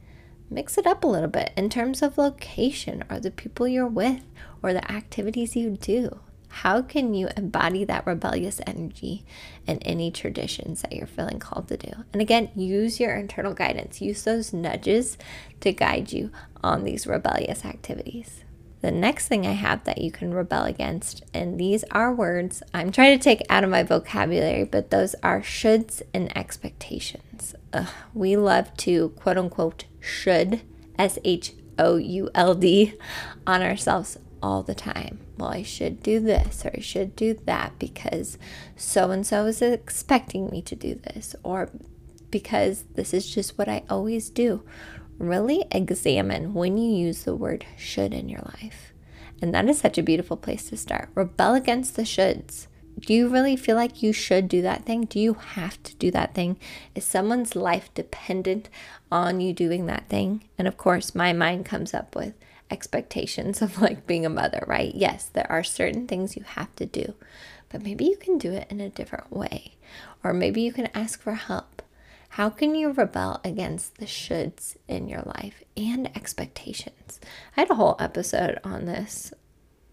mix 0.50 0.77
it 0.77 0.88
up 0.88 1.03
a 1.03 1.08
little 1.08 1.29
bit 1.29 1.51
in 1.55 1.69
terms 1.69 2.01
of 2.01 2.17
location 2.17 3.03
or 3.10 3.19
the 3.19 3.31
people 3.31 3.67
you're 3.67 3.88
with 3.88 4.24
or 4.63 4.74
the 4.74 4.91
activities 4.91 5.55
you 5.55 5.72
do? 5.72 6.19
How 6.50 6.81
can 6.81 7.13
you 7.13 7.29
embody 7.38 7.84
that 7.86 8.08
rebellious 8.08 8.60
energy 8.65 9.24
in 9.67 9.77
any 9.79 10.10
traditions 10.10 10.81
that 10.81 10.93
you're 10.93 11.08
feeling 11.08 11.38
called 11.38 11.67
to 11.67 11.77
do? 11.77 11.91
And 12.12 12.22
again, 12.22 12.50
use 12.55 13.00
your 13.00 13.15
internal 13.15 13.53
guidance, 13.53 14.01
use 14.01 14.24
those 14.24 14.51
nudges 14.51 15.17
to 15.62 15.72
guide 15.72 16.12
you 16.12 16.31
on 16.63 16.84
these 16.84 17.05
rebellious 17.05 17.63
activities. 17.63 18.43
The 18.81 18.91
next 18.91 19.27
thing 19.27 19.45
I 19.45 19.51
have 19.51 19.83
that 19.83 20.00
you 20.00 20.12
can 20.12 20.33
rebel 20.33 20.63
against, 20.63 21.24
and 21.33 21.59
these 21.59 21.83
are 21.91 22.13
words 22.13 22.63
I'm 22.74 22.91
trying 22.91 23.17
to 23.17 23.24
take 23.24 23.41
out 23.50 23.63
of 23.63 23.69
my 23.69 23.83
vocabulary, 23.83 24.63
but 24.63 24.89
those 24.89 25.15
are 25.21 25.41
shoulds 25.41 26.01
and 26.13 26.36
expectations. 26.38 27.55
Ugh, 27.74 27.89
we 28.13 28.38
love 28.38 28.75
to 28.77 29.09
quote 29.09 29.38
unquote 29.38 29.83
should, 30.00 30.62
S 30.98 31.19
H 31.25 31.53
O 31.77 31.98
U 31.98 32.29
L 32.33 32.55
D, 32.55 32.93
on 33.45 33.62
ourselves 33.62 34.17
all 34.41 34.63
the 34.63 34.75
time. 34.75 35.19
Well, 35.38 35.50
I 35.50 35.63
should 35.63 36.01
do 36.01 36.19
this 36.21 36.65
or 36.65 36.71
I 36.74 36.79
should 36.79 37.15
do 37.15 37.33
that 37.45 37.77
because 37.79 38.38
so 38.77 39.12
and 39.12 39.27
so 39.27 39.45
is 39.45 39.62
expecting 39.62 40.50
me 40.50 40.62
to 40.63 40.75
do 40.75 40.95
this 40.95 41.36
or 41.43 41.69
because 42.31 42.83
this 42.95 43.13
is 43.13 43.29
just 43.29 43.57
what 43.57 43.67
I 43.67 43.83
always 43.89 44.29
do 44.29 44.63
really 45.19 45.65
examine 45.71 46.53
when 46.53 46.77
you 46.77 46.89
use 46.95 47.23
the 47.23 47.35
word 47.35 47.65
should 47.77 48.13
in 48.13 48.29
your 48.29 48.41
life. 48.61 48.93
And 49.41 49.53
that 49.53 49.69
is 49.69 49.79
such 49.79 49.97
a 49.97 50.03
beautiful 50.03 50.38
place 50.38 50.69
to 50.69 50.77
start. 50.77 51.09
Rebel 51.13 51.53
against 51.53 51.95
the 51.95 52.01
shoulds. 52.01 52.67
Do 52.99 53.13
you 53.13 53.29
really 53.29 53.55
feel 53.55 53.77
like 53.77 54.03
you 54.03 54.11
should 54.11 54.49
do 54.49 54.61
that 54.63 54.85
thing? 54.85 55.05
Do 55.05 55.19
you 55.19 55.35
have 55.35 55.81
to 55.83 55.95
do 55.95 56.11
that 56.11 56.33
thing? 56.33 56.59
Is 56.95 57.05
someone's 57.05 57.55
life 57.55 57.89
dependent 57.93 58.69
on 59.09 59.39
you 59.39 59.53
doing 59.53 59.85
that 59.85 60.09
thing? 60.09 60.43
And 60.57 60.67
of 60.67 60.75
course, 60.77 61.15
my 61.15 61.31
mind 61.31 61.65
comes 61.65 61.93
up 61.93 62.15
with 62.15 62.33
expectations 62.69 63.61
of 63.61 63.81
like 63.81 64.05
being 64.05 64.25
a 64.25 64.29
mother, 64.29 64.63
right? 64.67 64.93
Yes, 64.93 65.25
there 65.31 65.49
are 65.49 65.63
certain 65.63 66.07
things 66.07 66.35
you 66.35 66.43
have 66.43 66.75
to 66.75 66.85
do. 66.85 67.13
but 67.69 67.83
maybe 67.83 68.05
you 68.05 68.17
can 68.17 68.38
do 68.38 68.51
it 68.51 68.67
in 68.69 68.81
a 68.81 68.89
different 68.89 69.31
way. 69.31 69.75
Or 70.23 70.33
maybe 70.33 70.61
you 70.61 70.73
can 70.73 70.89
ask 70.93 71.21
for 71.21 71.33
help. 71.33 71.81
How 72.33 72.50
can 72.50 72.75
you 72.75 72.91
rebel 72.91 73.41
against 73.43 73.98
the 73.98 74.05
shoulds 74.05 74.77
in 74.88 75.07
your 75.07 75.24
life 75.24 75.63
and 75.75 76.15
expectations? 76.15 77.19
I 77.57 77.62
had 77.62 77.71
a 77.71 77.75
whole 77.75 77.95
episode 78.00 78.59
on 78.63 78.86
this. 78.86 79.33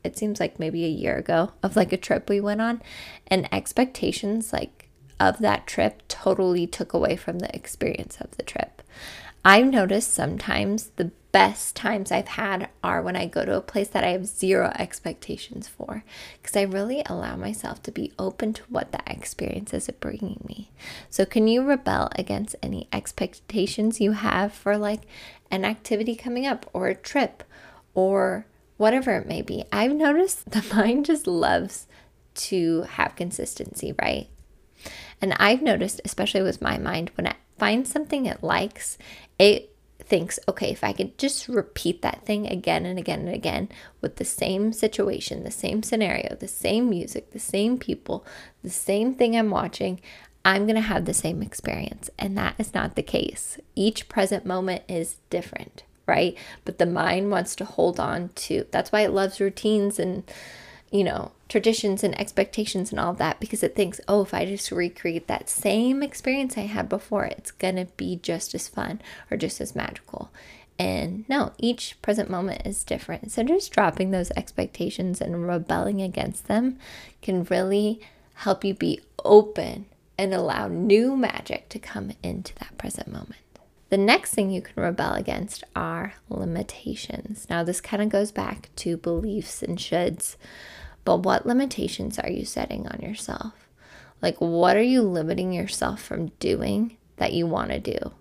It 0.05 0.17
seems 0.19 0.39
like 0.39 0.59
maybe 0.59 0.85
a 0.85 0.89
year 0.89 1.17
ago 1.17 1.53
of 1.63 1.77
like 1.77 1.93
a 1.93 1.97
trip 1.97 2.29
we 2.29 2.41
went 2.41 2.61
on, 2.61 2.83
and 3.27 3.53
expectations 3.53 4.53
like 4.53 4.89
of 5.19 5.39
that 5.39 5.67
trip 5.67 6.03
totally 6.09 6.67
took 6.67 6.93
away 6.93 7.17
from 7.17 7.39
the 7.39 7.55
experience 7.57 8.19
of 8.21 8.37
the 8.37 8.43
trip. 8.43 8.83
I've 9.45 9.67
noticed 9.67 10.13
sometimes 10.13 10.91
the 10.97 11.11
best 11.37 11.77
times 11.77 12.11
I've 12.11 12.29
had 12.29 12.71
are 12.83 13.03
when 13.03 13.15
I 13.15 13.27
go 13.27 13.45
to 13.45 13.59
a 13.59 13.61
place 13.61 13.89
that 13.89 14.03
I 14.03 14.13
have 14.13 14.25
zero 14.25 14.73
expectations 14.79 15.69
for 15.69 16.03
because 16.41 16.57
I 16.57 16.63
really 16.63 17.03
allow 17.05 17.37
myself 17.37 17.83
to 17.83 17.93
be 17.93 18.15
open 18.19 18.55
to 18.55 18.63
what 18.71 18.91
that 18.93 19.07
experience 19.07 19.75
is 19.75 19.91
bringing 20.01 20.43
me. 20.49 20.71
So, 21.11 21.27
can 21.27 21.47
you 21.47 21.63
rebel 21.63 22.09
against 22.17 22.57
any 22.63 22.89
expectations 22.91 24.01
you 24.01 24.13
have 24.13 24.51
for 24.51 24.79
like 24.79 25.03
an 25.51 25.67
activity 25.67 26.15
coming 26.15 26.47
up 26.47 26.71
or 26.73 26.89
a 26.89 26.95
trip 26.95 27.45
or 27.93 28.47
whatever 28.79 29.15
it 29.19 29.29
may 29.29 29.43
be? 29.43 29.67
I've 29.71 29.93
noticed 29.93 30.51
the 30.53 30.65
mind 30.75 31.05
just 31.05 31.27
loves 31.27 31.87
to 32.47 32.85
have 32.93 33.15
consistency, 33.15 33.95
right? 34.01 34.29
And 35.21 35.35
I've 35.35 35.61
noticed, 35.61 36.01
especially 36.03 36.41
with 36.41 36.63
my 36.63 36.79
mind, 36.79 37.11
when 37.15 37.27
I 37.27 37.35
find 37.59 37.87
something 37.87 38.25
it 38.25 38.43
likes, 38.43 38.97
it 39.39 39.76
thinks, 40.07 40.39
okay, 40.49 40.71
if 40.71 40.85
I 40.85 40.93
could 40.93 41.19
just 41.19 41.49
repeat 41.49 42.03
that 42.03 42.25
thing 42.25 42.47
again 42.47 42.87
and 42.87 42.99
again 42.99 43.21
and 43.21 43.35
again 43.35 43.69
with 44.01 44.17
the 44.17 44.25
same 44.25 44.73
situation, 44.73 45.43
the 45.43 45.51
same 45.51 45.83
scenario, 45.83 46.37
the 46.37 46.49
same 46.49 46.89
music, 46.89 47.33
the 47.33 47.39
same 47.39 47.77
people, 47.77 48.25
the 48.63 48.71
same 48.71 49.15
thing 49.15 49.37
I'm 49.37 49.51
watching, 49.51 50.01
I'm 50.45 50.65
going 50.65 50.77
to 50.77 50.81
have 50.81 51.07
the 51.07 51.15
same 51.15 51.43
experience. 51.43 52.09
And 52.19 52.39
that 52.39 52.55
is 52.59 52.73
not 52.73 52.95
the 52.95 53.03
case. 53.03 53.59
Each 53.75 54.09
present 54.09 54.47
moment 54.47 54.85
is 54.89 55.17
different, 55.29 55.83
right? 56.07 56.39
But 56.65 56.79
the 56.79 56.87
mind 56.87 57.33
wants 57.33 57.57
to 57.57 57.65
hold 57.65 57.99
on 57.99 58.31
to, 58.37 58.65
that's 58.71 58.93
why 58.93 59.01
it 59.01 59.13
loves 59.13 59.41
routines 59.41 59.99
and 59.99 60.23
you 60.91 61.05
know, 61.05 61.33
traditions 61.49 62.03
and 62.03 62.19
expectations 62.19 62.91
and 62.91 63.01
all 63.01 63.13
of 63.13 63.19
that 63.19 63.41
because 63.41 63.63
it 63.63 63.75
thinks, 63.75 64.01
oh, 64.09 64.23
if 64.23 64.35
I 64.35 64.45
just 64.45 64.71
recreate 64.71 65.27
that 65.27 65.49
same 65.49 66.03
experience 66.03 66.57
I 66.57 66.63
had 66.63 66.89
before, 66.89 67.25
it's 67.25 67.51
going 67.51 67.77
to 67.77 67.87
be 67.97 68.17
just 68.17 68.55
as 68.55 68.69
fun 68.69 69.01
or 69.31 69.37
just 69.37 69.61
as 69.61 69.75
magical. 69.75 70.31
And 70.79 71.27
no, 71.29 71.53
each 71.59 72.01
present 72.03 72.29
moment 72.29 72.67
is 72.67 72.85
different. 72.85 73.33
So 73.33 73.43
just 73.43 73.73
dropping 73.73 74.11
those 74.11 74.31
expectations 74.33 75.21
and 75.21 75.49
rebelling 75.49 76.03
against 76.03 76.49
them 76.49 76.79
can 77.23 77.45
really 77.45 78.01
help 78.35 78.65
you 78.65 78.75
be 78.75 79.01
open 79.25 79.87
and 80.19 80.35
allow 80.35 80.69
new 80.69 81.17
magic 81.17 81.69
to 81.71 81.79
come 81.79 82.13
into 82.23 82.55
that 82.57 82.77
present 82.79 83.09
moment. 83.09 83.37
The 83.89 83.97
next 83.97 84.35
thing 84.35 84.51
you 84.51 84.63
can 84.63 84.83
rebel 84.83 85.15
against 85.15 85.63
are 85.77 86.15
limitations. 86.29 87.47
Now, 87.49 87.63
this 87.63 87.81
kind 87.81 88.03
of 88.03 88.09
goes 88.09 88.33
back 88.33 88.71
to 88.77 88.97
beliefs 88.97 89.63
and 89.63 89.79
shoulds, 89.79 90.37
but 91.07 91.23
what 91.23 91.47
limitations 91.47 92.19
are 92.19 92.29
you 92.29 92.45
setting 92.45 92.87
on 92.87 93.01
yourself? 93.01 93.55
Like, 94.21 94.37
what 94.39 94.77
are 94.77 94.83
you 94.83 95.01
limiting 95.01 95.53
yourself 95.53 96.03
from 96.03 96.29
doing 96.39 96.99
that 97.17 97.33
you 97.33 97.47
want 97.47 97.71
to 97.71 97.79
do? 97.79 98.13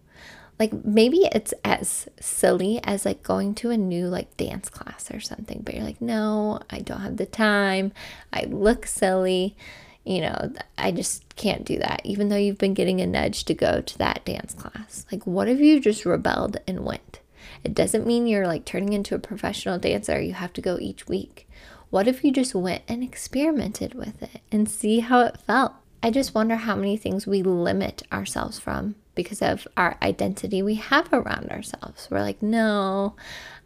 Like, 0.57 0.85
maybe 0.85 1.27
it's 1.33 1.53
as 1.65 2.07
silly 2.21 2.79
as 2.85 3.05
like 3.05 3.23
going 3.23 3.55
to 3.55 3.71
a 3.71 3.77
new 3.77 4.07
like 4.07 4.37
dance 4.37 4.69
class 4.69 5.11
or 5.11 5.19
something, 5.19 5.61
but 5.65 5.75
you're 5.75 5.83
like, 5.83 6.01
no, 6.01 6.61
I 6.69 6.79
don't 6.79 7.01
have 7.01 7.17
the 7.17 7.25
time. 7.25 7.91
I 8.31 8.45
look 8.45 8.85
silly 8.85 9.57
you 10.05 10.21
know, 10.21 10.53
I 10.77 10.91
just 10.91 11.35
can't 11.35 11.65
do 11.65 11.79
that, 11.79 12.01
even 12.03 12.29
though 12.29 12.35
you've 12.35 12.59
been 12.59 12.75
getting 12.75 13.01
a 13.01 13.07
nudge 13.07 13.43
to 13.45 13.55
go 13.55 13.81
to 13.81 13.97
that 13.97 14.23
dance 14.23 14.53
class. 14.53 15.05
Like, 15.11 15.25
what 15.25 15.49
if 15.49 15.59
you 15.59 15.79
just 15.79 16.05
rebelled 16.05 16.57
and 16.67 16.85
went? 16.85 17.19
It 17.63 17.73
doesn't 17.73 18.05
mean 18.05 18.27
you're 18.27 18.47
like 18.47 18.65
turning 18.65 18.93
into 18.93 19.15
a 19.15 19.19
professional 19.19 19.79
dancer, 19.79 20.21
you 20.21 20.33
have 20.33 20.53
to 20.53 20.61
go 20.61 20.77
each 20.79 21.07
week. 21.07 21.44
What 21.95 22.09
if 22.09 22.25
you 22.25 22.33
just 22.33 22.53
went 22.53 22.83
and 22.89 23.01
experimented 23.01 23.93
with 23.93 24.21
it 24.21 24.41
and 24.51 24.67
see 24.67 24.99
how 24.99 25.21
it 25.21 25.37
felt? 25.47 25.71
I 26.03 26.11
just 26.11 26.35
wonder 26.35 26.57
how 26.57 26.75
many 26.75 26.97
things 26.97 27.25
we 27.25 27.41
limit 27.41 28.03
ourselves 28.11 28.59
from 28.59 28.95
because 29.15 29.41
of 29.41 29.65
our 29.77 29.95
identity 30.01 30.61
we 30.61 30.75
have 30.75 31.07
around 31.13 31.51
ourselves. 31.51 32.09
We're 32.11 32.19
like, 32.19 32.41
no, 32.41 33.15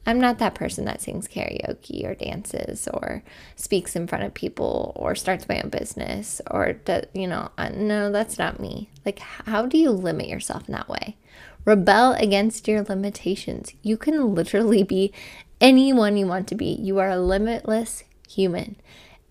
I'm 0.05 0.19
not 0.19 0.37
that 0.37 0.53
person 0.53 0.85
that 0.85 1.01
sings 1.01 1.27
karaoke 1.27 2.05
or 2.05 2.13
dances 2.13 2.87
or 2.93 3.23
speaks 3.55 3.95
in 3.95 4.05
front 4.05 4.25
of 4.25 4.35
people 4.35 4.93
or 4.95 5.15
starts 5.15 5.49
my 5.49 5.59
own 5.63 5.71
business 5.71 6.39
or, 6.51 6.73
does, 6.73 7.05
you 7.15 7.25
know, 7.25 7.49
uh, 7.57 7.69
no, 7.69 8.11
that's 8.11 8.37
not 8.37 8.59
me. 8.59 8.91
Like, 9.07 9.17
how 9.17 9.65
do 9.65 9.75
you 9.75 9.89
limit 9.89 10.27
yourself 10.27 10.69
in 10.69 10.73
that 10.73 10.87
way? 10.87 11.17
Rebel 11.65 12.11
against 12.13 12.67
your 12.67 12.83
limitations. 12.83 13.73
You 13.81 13.97
can 13.97 14.35
literally 14.35 14.83
be 14.83 15.13
anyone 15.59 16.15
you 16.15 16.27
want 16.27 16.47
to 16.49 16.55
be. 16.55 16.77
You 16.79 16.99
are 16.99 17.17
limitless 17.17 18.03
human. 18.29 18.75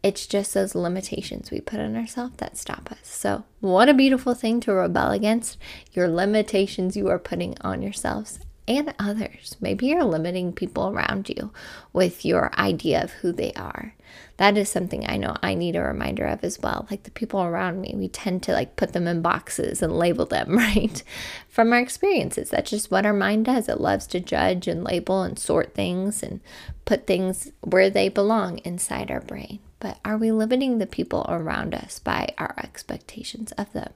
It's 0.02 0.26
just 0.26 0.54
those 0.54 0.74
limitations 0.74 1.50
we 1.50 1.60
put 1.60 1.80
on 1.80 1.96
ourselves 1.96 2.36
that 2.36 2.56
stop 2.56 2.92
us. 2.92 3.00
So, 3.02 3.44
what 3.60 3.88
a 3.88 3.94
beautiful 3.94 4.34
thing 4.34 4.60
to 4.60 4.72
rebel 4.72 5.10
against 5.10 5.58
your 5.92 6.08
limitations 6.08 6.96
you 6.96 7.08
are 7.08 7.18
putting 7.18 7.56
on 7.62 7.82
yourselves 7.82 8.38
and 8.68 8.94
others. 8.98 9.56
Maybe 9.60 9.86
you're 9.86 10.04
limiting 10.04 10.52
people 10.52 10.90
around 10.90 11.28
you 11.30 11.50
with 11.92 12.24
your 12.24 12.52
idea 12.58 13.02
of 13.02 13.12
who 13.12 13.32
they 13.32 13.52
are. 13.54 13.94
That 14.36 14.56
is 14.56 14.68
something 14.68 15.08
I 15.08 15.16
know 15.16 15.36
I 15.42 15.54
need 15.54 15.74
a 15.74 15.82
reminder 15.82 16.26
of 16.26 16.44
as 16.44 16.60
well. 16.60 16.86
Like 16.90 17.02
the 17.02 17.10
people 17.10 17.42
around 17.42 17.80
me, 17.80 17.94
we 17.96 18.08
tend 18.08 18.42
to 18.44 18.52
like 18.52 18.76
put 18.76 18.92
them 18.92 19.08
in 19.08 19.22
boxes 19.22 19.82
and 19.82 19.98
label 19.98 20.26
them, 20.26 20.56
right? 20.56 21.02
From 21.48 21.72
our 21.72 21.80
experiences. 21.80 22.50
That's 22.50 22.70
just 22.70 22.90
what 22.90 23.06
our 23.06 23.14
mind 23.14 23.46
does. 23.46 23.68
It 23.68 23.80
loves 23.80 24.06
to 24.08 24.20
judge 24.20 24.68
and 24.68 24.84
label 24.84 25.22
and 25.22 25.38
sort 25.38 25.74
things 25.74 26.22
and 26.22 26.40
put 26.84 27.06
things 27.06 27.50
where 27.62 27.90
they 27.90 28.08
belong 28.08 28.58
inside 28.58 29.10
our 29.10 29.20
brain. 29.20 29.60
But 29.80 29.98
are 30.04 30.18
we 30.18 30.30
limiting 30.30 30.78
the 30.78 30.86
people 30.86 31.24
around 31.28 31.74
us 31.74 31.98
by 31.98 32.34
our 32.36 32.54
expectations 32.58 33.52
of 33.52 33.72
them? 33.72 33.92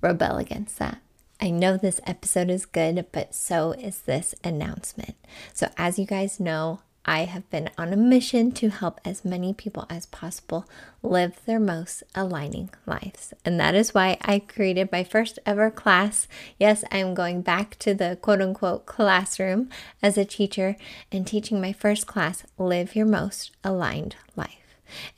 Rebel 0.00 0.36
against 0.36 0.78
that. 0.78 0.98
I 1.40 1.50
know 1.50 1.76
this 1.76 2.00
episode 2.06 2.50
is 2.50 2.66
good, 2.66 3.06
but 3.12 3.34
so 3.34 3.72
is 3.72 4.00
this 4.02 4.34
announcement. 4.44 5.16
So, 5.54 5.68
as 5.78 5.98
you 5.98 6.04
guys 6.04 6.38
know, 6.38 6.80
I 7.06 7.24
have 7.24 7.48
been 7.48 7.70
on 7.78 7.94
a 7.94 7.96
mission 7.96 8.52
to 8.52 8.68
help 8.68 9.00
as 9.06 9.24
many 9.24 9.54
people 9.54 9.86
as 9.88 10.04
possible 10.06 10.66
live 11.02 11.40
their 11.46 11.58
most 11.58 12.02
aligning 12.14 12.68
lives. 12.84 13.32
And 13.42 13.58
that 13.58 13.74
is 13.74 13.94
why 13.94 14.18
I 14.20 14.40
created 14.40 14.92
my 14.92 15.02
first 15.02 15.38
ever 15.46 15.70
class. 15.70 16.28
Yes, 16.58 16.84
I'm 16.92 17.14
going 17.14 17.40
back 17.40 17.78
to 17.78 17.94
the 17.94 18.18
quote 18.20 18.42
unquote 18.42 18.84
classroom 18.84 19.70
as 20.02 20.18
a 20.18 20.26
teacher 20.26 20.76
and 21.10 21.26
teaching 21.26 21.58
my 21.58 21.72
first 21.72 22.06
class, 22.06 22.44
Live 22.58 22.94
Your 22.94 23.06
Most 23.06 23.50
Aligned 23.64 24.16
Life. 24.36 24.59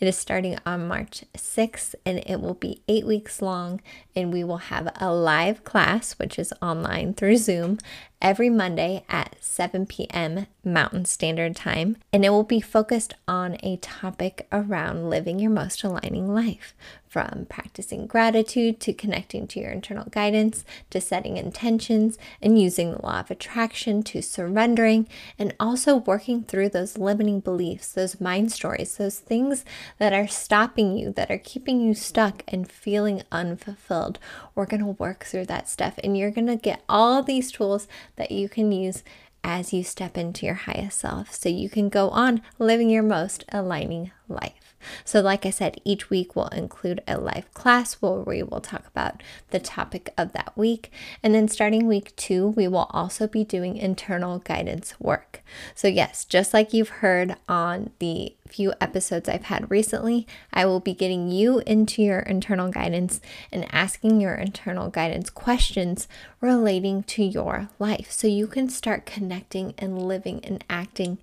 It 0.00 0.08
is 0.08 0.16
starting 0.16 0.58
on 0.64 0.88
March 0.88 1.24
6th 1.36 1.94
and 2.04 2.18
it 2.18 2.40
will 2.40 2.54
be 2.54 2.82
eight 2.88 3.06
weeks 3.06 3.42
long. 3.42 3.80
And 4.14 4.32
we 4.32 4.44
will 4.44 4.58
have 4.58 4.92
a 5.00 5.12
live 5.12 5.64
class, 5.64 6.12
which 6.14 6.38
is 6.38 6.52
online 6.60 7.14
through 7.14 7.36
Zoom, 7.36 7.78
every 8.22 8.48
Monday 8.48 9.04
at 9.08 9.36
7 9.40 9.84
p.m. 9.84 10.46
Mountain 10.64 11.04
Standard 11.04 11.56
Time, 11.56 11.96
and 12.12 12.24
it 12.24 12.30
will 12.30 12.44
be 12.44 12.60
focused 12.60 13.14
on 13.26 13.56
a 13.64 13.76
topic 13.78 14.46
around 14.52 15.10
living 15.10 15.40
your 15.40 15.50
most 15.50 15.82
aligning 15.82 16.32
life 16.32 16.72
from 17.12 17.46
practicing 17.50 18.06
gratitude 18.06 18.80
to 18.80 18.92
connecting 18.92 19.46
to 19.46 19.60
your 19.60 19.70
internal 19.70 20.06
guidance 20.06 20.64
to 20.88 20.98
setting 20.98 21.36
intentions 21.36 22.16
and 22.40 22.58
using 22.58 22.92
the 22.92 23.02
law 23.02 23.20
of 23.20 23.30
attraction 23.30 24.02
to 24.02 24.22
surrendering 24.22 25.06
and 25.38 25.54
also 25.60 25.96
working 25.96 26.42
through 26.42 26.70
those 26.70 26.96
limiting 26.96 27.40
beliefs, 27.40 27.92
those 27.92 28.18
mind 28.18 28.50
stories, 28.50 28.96
those 28.96 29.18
things 29.18 29.62
that 29.98 30.14
are 30.14 30.28
stopping 30.28 30.96
you, 30.96 31.12
that 31.12 31.30
are 31.30 31.36
keeping 31.36 31.82
you 31.82 31.92
stuck 31.92 32.42
and 32.48 32.70
feeling 32.70 33.22
unfulfilled. 33.30 34.18
We're 34.54 34.66
going 34.66 34.80
to 34.84 35.02
work 35.02 35.24
through 35.24 35.46
that 35.46 35.68
stuff 35.68 35.98
and 36.02 36.16
you're 36.16 36.30
going 36.30 36.46
to 36.46 36.56
get 36.56 36.82
all 36.88 37.22
these 37.22 37.50
tools 37.50 37.88
that 38.16 38.30
you 38.30 38.48
can 38.48 38.72
use 38.72 39.02
as 39.44 39.72
you 39.72 39.82
step 39.82 40.16
into 40.16 40.46
your 40.46 40.54
highest 40.54 41.00
self. 41.00 41.34
So 41.34 41.48
you 41.48 41.68
can 41.68 41.88
go 41.88 42.10
on 42.10 42.42
living 42.58 42.90
your 42.90 43.02
most 43.02 43.44
aligning 43.50 44.12
life. 44.32 44.72
So, 45.04 45.20
like 45.20 45.46
I 45.46 45.50
said, 45.50 45.80
each 45.84 46.10
week 46.10 46.34
will 46.34 46.48
include 46.48 47.02
a 47.06 47.18
life 47.18 47.52
class 47.54 47.94
where 47.94 48.20
we 48.20 48.42
will 48.42 48.60
talk 48.60 48.86
about 48.86 49.22
the 49.50 49.60
topic 49.60 50.12
of 50.18 50.32
that 50.32 50.56
week. 50.56 50.90
And 51.22 51.34
then 51.34 51.48
starting 51.48 51.86
week 51.86 52.14
two, 52.16 52.48
we 52.48 52.68
will 52.68 52.88
also 52.90 53.26
be 53.26 53.44
doing 53.44 53.76
internal 53.76 54.38
guidance 54.40 54.98
work. 55.00 55.42
So, 55.74 55.88
yes, 55.88 56.24
just 56.24 56.52
like 56.52 56.72
you've 56.72 56.88
heard 56.88 57.36
on 57.48 57.90
the 57.98 58.34
few 58.48 58.74
episodes 58.80 59.28
I've 59.28 59.44
had 59.44 59.70
recently, 59.70 60.26
I 60.52 60.66
will 60.66 60.80
be 60.80 60.92
getting 60.92 61.30
you 61.30 61.60
into 61.60 62.02
your 62.02 62.20
internal 62.20 62.70
guidance 62.70 63.20
and 63.50 63.66
asking 63.72 64.20
your 64.20 64.34
internal 64.34 64.90
guidance 64.90 65.30
questions 65.30 66.06
relating 66.40 67.02
to 67.04 67.24
your 67.24 67.70
life 67.78 68.12
so 68.12 68.26
you 68.26 68.46
can 68.46 68.68
start 68.68 69.06
connecting 69.06 69.74
and 69.78 70.02
living 70.02 70.44
and 70.44 70.62
acting 70.68 71.18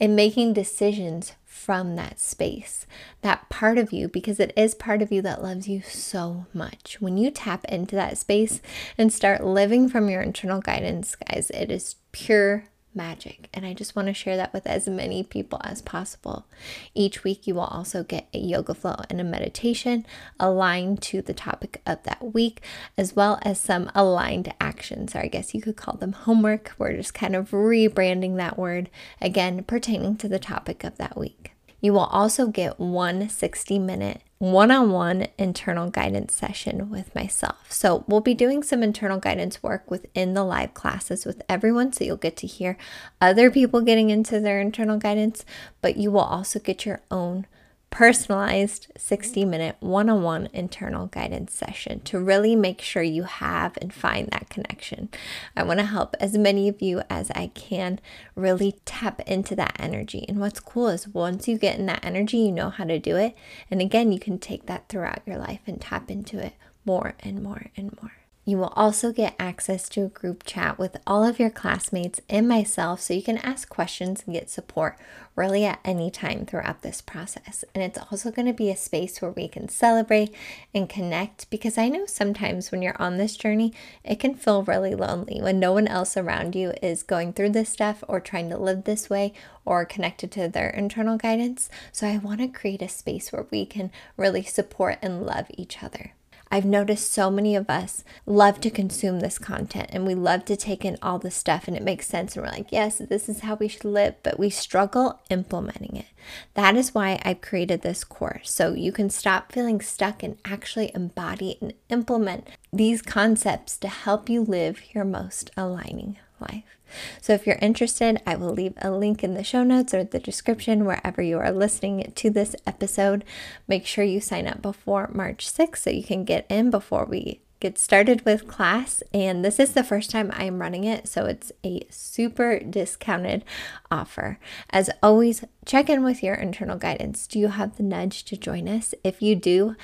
and 0.00 0.16
making 0.16 0.54
decisions 0.54 1.34
from 1.52 1.96
that 1.96 2.18
space, 2.18 2.86
that 3.20 3.48
part 3.50 3.76
of 3.76 3.92
you, 3.92 4.08
because 4.08 4.40
it 4.40 4.54
is 4.56 4.74
part 4.74 5.02
of 5.02 5.12
you 5.12 5.20
that 5.20 5.42
loves 5.42 5.68
you 5.68 5.82
so 5.82 6.46
much. 6.54 6.96
When 6.98 7.18
you 7.18 7.30
tap 7.30 7.66
into 7.66 7.94
that 7.94 8.16
space 8.16 8.62
and 8.96 9.12
start 9.12 9.44
living 9.44 9.90
from 9.90 10.08
your 10.08 10.22
internal 10.22 10.62
guidance, 10.62 11.14
guys, 11.14 11.50
it 11.50 11.70
is 11.70 11.96
pure 12.10 12.64
magic. 12.94 13.48
And 13.54 13.64
I 13.64 13.74
just 13.74 13.94
want 13.96 14.08
to 14.08 14.14
share 14.14 14.36
that 14.36 14.52
with 14.52 14.66
as 14.66 14.88
many 14.88 15.22
people 15.22 15.60
as 15.64 15.82
possible. 15.82 16.46
Each 16.94 17.24
week, 17.24 17.46
you 17.46 17.54
will 17.54 17.62
also 17.62 18.02
get 18.02 18.28
a 18.32 18.38
yoga 18.38 18.74
flow 18.74 18.96
and 19.08 19.20
a 19.20 19.24
meditation 19.24 20.06
aligned 20.38 21.02
to 21.02 21.22
the 21.22 21.34
topic 21.34 21.80
of 21.86 22.02
that 22.04 22.34
week, 22.34 22.62
as 22.96 23.14
well 23.14 23.38
as 23.42 23.58
some 23.58 23.90
aligned 23.94 24.52
actions, 24.60 25.14
or 25.14 25.20
I 25.20 25.28
guess 25.28 25.54
you 25.54 25.60
could 25.60 25.76
call 25.76 25.96
them 25.96 26.12
homework. 26.12 26.72
We're 26.78 26.96
just 26.96 27.14
kind 27.14 27.36
of 27.36 27.50
rebranding 27.50 28.36
that 28.36 28.58
word 28.58 28.90
again, 29.20 29.64
pertaining 29.64 30.16
to 30.16 30.28
the 30.28 30.38
topic 30.38 30.84
of 30.84 30.98
that 30.98 31.16
week. 31.16 31.51
You 31.82 31.92
will 31.92 32.06
also 32.06 32.46
get 32.46 32.80
one 32.80 33.28
60 33.28 33.78
minute 33.78 34.22
one 34.38 34.72
on 34.72 34.90
one 34.90 35.28
internal 35.38 35.88
guidance 35.88 36.34
session 36.34 36.90
with 36.90 37.14
myself. 37.14 37.70
So, 37.70 38.04
we'll 38.08 38.20
be 38.20 38.34
doing 38.34 38.64
some 38.64 38.82
internal 38.82 39.18
guidance 39.20 39.62
work 39.62 39.88
within 39.88 40.34
the 40.34 40.42
live 40.42 40.74
classes 40.74 41.24
with 41.24 41.42
everyone. 41.48 41.92
So, 41.92 42.02
you'll 42.02 42.16
get 42.16 42.36
to 42.38 42.48
hear 42.48 42.76
other 43.20 43.52
people 43.52 43.82
getting 43.82 44.10
into 44.10 44.40
their 44.40 44.60
internal 44.60 44.98
guidance, 44.98 45.44
but 45.80 45.96
you 45.96 46.10
will 46.10 46.20
also 46.20 46.58
get 46.58 46.84
your 46.84 47.02
own 47.08 47.46
personalized 47.92 48.86
60 48.96 49.44
minute 49.44 49.76
one 49.80 50.08
on 50.08 50.22
one 50.22 50.48
internal 50.54 51.08
guidance 51.08 51.52
session 51.52 52.00
to 52.00 52.18
really 52.18 52.56
make 52.56 52.80
sure 52.80 53.02
you 53.02 53.24
have 53.24 53.76
and 53.82 53.92
find 53.92 54.28
that 54.28 54.48
connection. 54.48 55.10
I 55.54 55.62
want 55.62 55.78
to 55.78 55.84
help 55.84 56.16
as 56.18 56.36
many 56.36 56.68
of 56.68 56.80
you 56.80 57.02
as 57.10 57.30
I 57.32 57.48
can 57.48 58.00
really 58.34 58.76
tap 58.86 59.20
into 59.26 59.54
that 59.56 59.76
energy. 59.78 60.24
And 60.26 60.40
what's 60.40 60.58
cool 60.58 60.88
is 60.88 61.06
once 61.06 61.46
you 61.46 61.58
get 61.58 61.78
in 61.78 61.84
that 61.86 62.02
energy, 62.02 62.38
you 62.38 62.50
know 62.50 62.70
how 62.70 62.84
to 62.84 62.98
do 62.98 63.16
it. 63.16 63.36
And 63.70 63.82
again, 63.82 64.10
you 64.10 64.18
can 64.18 64.38
take 64.38 64.64
that 64.66 64.88
throughout 64.88 65.20
your 65.26 65.36
life 65.36 65.60
and 65.66 65.78
tap 65.78 66.10
into 66.10 66.38
it 66.38 66.54
more 66.86 67.14
and 67.20 67.42
more 67.42 67.66
and 67.76 67.94
more. 68.00 68.21
You 68.44 68.58
will 68.58 68.72
also 68.74 69.12
get 69.12 69.36
access 69.38 69.88
to 69.90 70.04
a 70.04 70.08
group 70.08 70.42
chat 70.44 70.76
with 70.76 70.96
all 71.06 71.22
of 71.22 71.38
your 71.38 71.48
classmates 71.48 72.20
and 72.28 72.48
myself 72.48 73.00
so 73.00 73.14
you 73.14 73.22
can 73.22 73.38
ask 73.38 73.68
questions 73.68 74.24
and 74.26 74.34
get 74.34 74.50
support 74.50 74.98
really 75.36 75.64
at 75.64 75.78
any 75.84 76.10
time 76.10 76.44
throughout 76.44 76.82
this 76.82 77.00
process. 77.00 77.64
And 77.72 77.84
it's 77.84 78.00
also 78.10 78.32
going 78.32 78.46
to 78.46 78.52
be 78.52 78.68
a 78.68 78.76
space 78.76 79.22
where 79.22 79.30
we 79.30 79.46
can 79.46 79.68
celebrate 79.68 80.34
and 80.74 80.88
connect 80.88 81.48
because 81.50 81.78
I 81.78 81.88
know 81.88 82.04
sometimes 82.04 82.72
when 82.72 82.82
you're 82.82 83.00
on 83.00 83.16
this 83.16 83.36
journey, 83.36 83.72
it 84.02 84.18
can 84.18 84.34
feel 84.34 84.64
really 84.64 84.96
lonely 84.96 85.40
when 85.40 85.60
no 85.60 85.72
one 85.72 85.86
else 85.86 86.16
around 86.16 86.56
you 86.56 86.72
is 86.82 87.04
going 87.04 87.34
through 87.34 87.50
this 87.50 87.70
stuff 87.70 88.02
or 88.08 88.18
trying 88.18 88.50
to 88.50 88.58
live 88.58 88.82
this 88.84 89.08
way 89.08 89.32
or 89.64 89.84
connected 89.84 90.32
to 90.32 90.48
their 90.48 90.70
internal 90.70 91.16
guidance. 91.16 91.70
So 91.92 92.08
I 92.08 92.18
want 92.18 92.40
to 92.40 92.48
create 92.48 92.82
a 92.82 92.88
space 92.88 93.30
where 93.30 93.46
we 93.52 93.66
can 93.66 93.92
really 94.16 94.42
support 94.42 94.98
and 95.00 95.24
love 95.24 95.46
each 95.56 95.80
other. 95.80 96.14
I've 96.52 96.66
noticed 96.66 97.10
so 97.10 97.30
many 97.30 97.56
of 97.56 97.70
us 97.70 98.04
love 98.26 98.60
to 98.60 98.70
consume 98.70 99.20
this 99.20 99.38
content 99.38 99.88
and 99.90 100.06
we 100.06 100.14
love 100.14 100.44
to 100.44 100.54
take 100.54 100.84
in 100.84 100.98
all 101.00 101.18
the 101.18 101.30
stuff 101.30 101.66
and 101.66 101.74
it 101.74 101.82
makes 101.82 102.06
sense. 102.06 102.36
And 102.36 102.44
we're 102.44 102.52
like, 102.52 102.70
yes, 102.70 102.98
this 102.98 103.26
is 103.30 103.40
how 103.40 103.54
we 103.54 103.68
should 103.68 103.86
live, 103.86 104.16
but 104.22 104.38
we 104.38 104.50
struggle 104.50 105.18
implementing 105.30 105.96
it. 105.96 106.08
That 106.52 106.76
is 106.76 106.94
why 106.94 107.22
I've 107.24 107.40
created 107.40 107.80
this 107.80 108.04
course. 108.04 108.52
So 108.52 108.74
you 108.74 108.92
can 108.92 109.08
stop 109.08 109.50
feeling 109.50 109.80
stuck 109.80 110.22
and 110.22 110.36
actually 110.44 110.92
embody 110.94 111.56
and 111.62 111.72
implement 111.88 112.46
these 112.70 113.00
concepts 113.00 113.78
to 113.78 113.88
help 113.88 114.28
you 114.28 114.42
live 114.44 114.94
your 114.94 115.06
most 115.06 115.50
aligning 115.56 116.18
life. 116.42 116.78
So 117.20 117.32
if 117.32 117.46
you're 117.46 117.56
interested, 117.62 118.20
I 118.26 118.36
will 118.36 118.52
leave 118.52 118.74
a 118.82 118.90
link 118.90 119.24
in 119.24 119.34
the 119.34 119.44
show 119.44 119.62
notes 119.62 119.94
or 119.94 120.04
the 120.04 120.18
description 120.18 120.84
wherever 120.84 121.22
you 121.22 121.38
are 121.38 121.52
listening 121.52 122.12
to 122.14 122.30
this 122.30 122.54
episode. 122.66 123.24
Make 123.66 123.86
sure 123.86 124.04
you 124.04 124.20
sign 124.20 124.46
up 124.46 124.60
before 124.60 125.10
March 125.12 125.46
6th 125.50 125.78
so 125.78 125.90
you 125.90 126.04
can 126.04 126.24
get 126.24 126.46
in 126.50 126.70
before 126.70 127.06
we 127.06 127.40
get 127.62 127.78
started 127.78 128.24
with 128.26 128.48
class. 128.48 129.04
And 129.14 129.44
this 129.44 129.60
is 129.60 129.72
the 129.72 129.84
first 129.84 130.10
time 130.10 130.32
I 130.34 130.44
am 130.44 130.60
running 130.60 130.82
it, 130.82 131.06
so 131.06 131.26
it's 131.26 131.52
a 131.64 131.86
super 131.90 132.58
discounted 132.58 133.44
offer. 133.88 134.40
As 134.70 134.90
always, 135.00 135.44
check 135.64 135.88
in 135.88 136.02
with 136.02 136.24
your 136.24 136.34
internal 136.34 136.76
guidance. 136.76 137.28
Do 137.28 137.38
you 137.38 137.48
have 137.48 137.76
the 137.76 137.84
nudge 137.84 138.24
to 138.24 138.36
join 138.36 138.68
us? 138.68 138.94
If 139.04 139.22
you 139.22 139.36
do, 139.36 139.76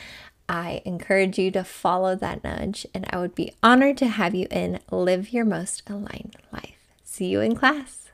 I 0.48 0.80
encourage 0.84 1.38
you 1.38 1.50
to 1.50 1.62
follow 1.62 2.14
that 2.16 2.42
nudge, 2.42 2.86
and 2.94 3.06
I 3.10 3.18
would 3.18 3.34
be 3.34 3.52
honored 3.62 3.98
to 3.98 4.08
have 4.08 4.34
you 4.34 4.46
in 4.50 4.80
Live 4.90 5.32
Your 5.32 5.44
Most 5.44 5.88
Aligned 5.90 6.36
Life. 6.52 6.78
See 7.04 7.26
you 7.26 7.40
in 7.40 7.54
class. 7.54 8.10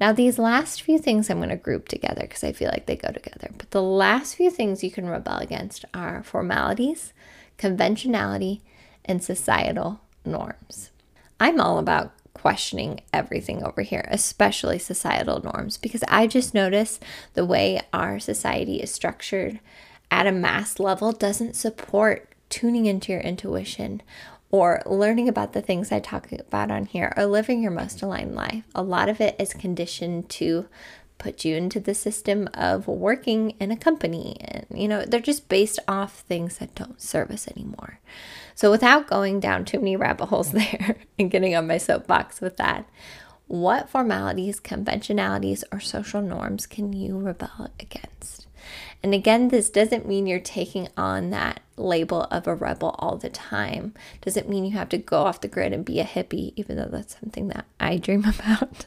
Now, 0.00 0.12
these 0.12 0.38
last 0.38 0.82
few 0.82 0.98
things 0.98 1.30
I'm 1.30 1.36
going 1.36 1.50
to 1.50 1.56
group 1.56 1.86
together 1.86 2.22
because 2.22 2.42
I 2.42 2.50
feel 2.50 2.70
like 2.70 2.86
they 2.86 2.96
go 2.96 3.12
together. 3.12 3.50
But 3.56 3.70
the 3.70 3.82
last 3.82 4.34
few 4.34 4.50
things 4.50 4.82
you 4.82 4.90
can 4.90 5.08
rebel 5.08 5.36
against 5.36 5.84
are 5.94 6.24
formalities, 6.24 7.12
conventionality, 7.56 8.62
and 9.04 9.22
societal 9.22 10.00
norms. 10.24 10.90
I'm 11.38 11.60
all 11.60 11.78
about 11.78 12.12
questioning 12.34 13.02
everything 13.12 13.62
over 13.62 13.82
here, 13.82 14.04
especially 14.08 14.80
societal 14.80 15.40
norms, 15.42 15.76
because 15.76 16.02
I 16.08 16.26
just 16.26 16.54
notice 16.54 16.98
the 17.34 17.44
way 17.44 17.80
our 17.92 18.18
society 18.18 18.80
is 18.80 18.90
structured 18.90 19.60
at 20.12 20.26
a 20.26 20.32
mass 20.32 20.78
level 20.78 21.10
doesn't 21.10 21.56
support 21.56 22.28
tuning 22.50 22.84
into 22.84 23.10
your 23.10 23.22
intuition 23.22 24.02
or 24.50 24.82
learning 24.84 25.26
about 25.26 25.54
the 25.54 25.62
things 25.62 25.90
I 25.90 26.00
talk 26.00 26.30
about 26.30 26.70
on 26.70 26.84
here 26.84 27.14
or 27.16 27.24
living 27.24 27.62
your 27.62 27.72
most 27.72 28.02
aligned 28.02 28.34
life. 28.34 28.64
A 28.74 28.82
lot 28.82 29.08
of 29.08 29.22
it 29.22 29.34
is 29.40 29.54
conditioned 29.54 30.28
to 30.28 30.68
put 31.16 31.46
you 31.46 31.56
into 31.56 31.80
the 31.80 31.94
system 31.94 32.46
of 32.52 32.86
working 32.86 33.54
in 33.58 33.70
a 33.70 33.76
company. 33.76 34.36
And, 34.40 34.66
you 34.74 34.86
know, 34.86 35.02
they're 35.06 35.18
just 35.18 35.48
based 35.48 35.78
off 35.88 36.20
things 36.20 36.58
that 36.58 36.74
don't 36.74 37.00
serve 37.00 37.30
us 37.30 37.48
anymore. 37.48 37.98
So, 38.54 38.70
without 38.70 39.06
going 39.06 39.40
down 39.40 39.64
too 39.64 39.78
many 39.78 39.96
rabbit 39.96 40.26
holes 40.26 40.52
there 40.52 40.96
and 41.18 41.30
getting 41.30 41.56
on 41.56 41.66
my 41.66 41.78
soapbox 41.78 42.42
with 42.42 42.58
that, 42.58 42.86
what 43.46 43.88
formalities, 43.88 44.60
conventionalities, 44.60 45.64
or 45.72 45.80
social 45.80 46.20
norms 46.20 46.66
can 46.66 46.92
you 46.92 47.18
rebel 47.18 47.70
against? 47.80 48.46
And 49.02 49.14
again, 49.14 49.48
this 49.48 49.68
doesn't 49.68 50.06
mean 50.06 50.26
you're 50.26 50.38
taking 50.38 50.88
on 50.96 51.30
that 51.30 51.60
label 51.76 52.22
of 52.30 52.46
a 52.46 52.54
rebel 52.54 52.94
all 53.00 53.16
the 53.16 53.30
time. 53.30 53.94
Doesn't 54.20 54.48
mean 54.48 54.64
you 54.64 54.72
have 54.72 54.88
to 54.90 54.98
go 54.98 55.22
off 55.22 55.40
the 55.40 55.48
grid 55.48 55.72
and 55.72 55.84
be 55.84 55.98
a 55.98 56.04
hippie, 56.04 56.52
even 56.54 56.76
though 56.76 56.88
that's 56.88 57.18
something 57.18 57.48
that 57.48 57.66
I 57.80 57.96
dream 57.96 58.24
about. 58.38 58.86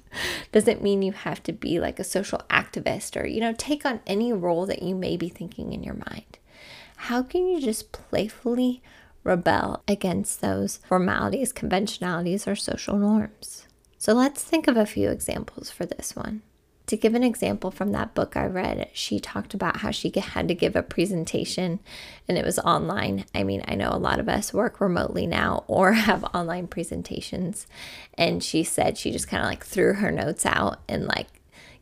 Doesn't 0.54 0.82
mean 0.82 1.01
you 1.01 1.12
have 1.12 1.43
to 1.43 1.51
be 1.51 1.80
like 1.80 1.99
a 1.99 2.06
social 2.06 2.41
activist 2.49 3.21
or, 3.21 3.28
you 3.28 3.41
know, 3.41 3.54
take 3.58 3.86
on 3.86 3.99
any 4.08 4.32
role 4.32 4.65
that 4.67 4.84
you 4.84 4.95
may 4.95 5.17
be 5.17 5.28
thinking 5.28 5.73
in 5.73 5.84
your 5.84 5.95
mind. 6.10 6.38
How 6.95 7.21
can 7.21 7.47
you 7.47 7.60
just 7.60 7.91
playfully 7.91 8.82
rebel 9.25 9.84
against 9.86 10.39
those 10.39 10.78
formalities, 10.88 11.51
conventionalities, 11.51 12.47
or 12.47 12.56
social 12.56 12.97
norms? 12.97 13.67
So 13.97 14.13
let's 14.13 14.43
think 14.43 14.67
of 14.67 14.78
a 14.78 14.86
few 14.86 15.10
examples 15.10 15.69
for 15.69 15.86
this 15.86 16.15
one. 16.15 16.41
To 16.88 16.98
give 16.98 17.15
an 17.15 17.24
example 17.24 17.71
from 17.71 17.91
that 17.91 18.13
book 18.13 18.38
I 18.38 18.45
read, 18.45 18.89
she 18.93 19.19
talked 19.19 19.56
about 19.56 19.78
how 19.78 19.89
she 19.89 20.12
had 20.15 20.48
to 20.48 20.54
give 20.54 20.76
a 20.76 20.84
presentation 20.84 21.80
and 22.28 22.38
it 22.38 22.45
was 22.45 22.60
online. 22.60 23.26
I 23.34 23.43
mean, 23.43 23.63
I 23.67 23.74
know 23.74 23.89
a 23.89 23.98
lot 23.98 24.19
of 24.19 24.30
us 24.30 24.54
work 24.54 24.80
remotely 24.80 25.26
now 25.26 25.63
or 25.67 25.91
have 26.08 26.24
online 26.26 26.67
presentations. 26.67 27.65
And 28.15 28.43
she 28.43 28.63
said 28.63 28.98
she 28.98 29.12
just 29.12 29.28
kind 29.28 29.41
of 29.41 29.50
like 29.50 29.65
threw 29.65 29.93
her 29.93 30.12
notes 30.12 30.45
out 30.45 30.80
and 30.88 31.08
like 31.08 31.28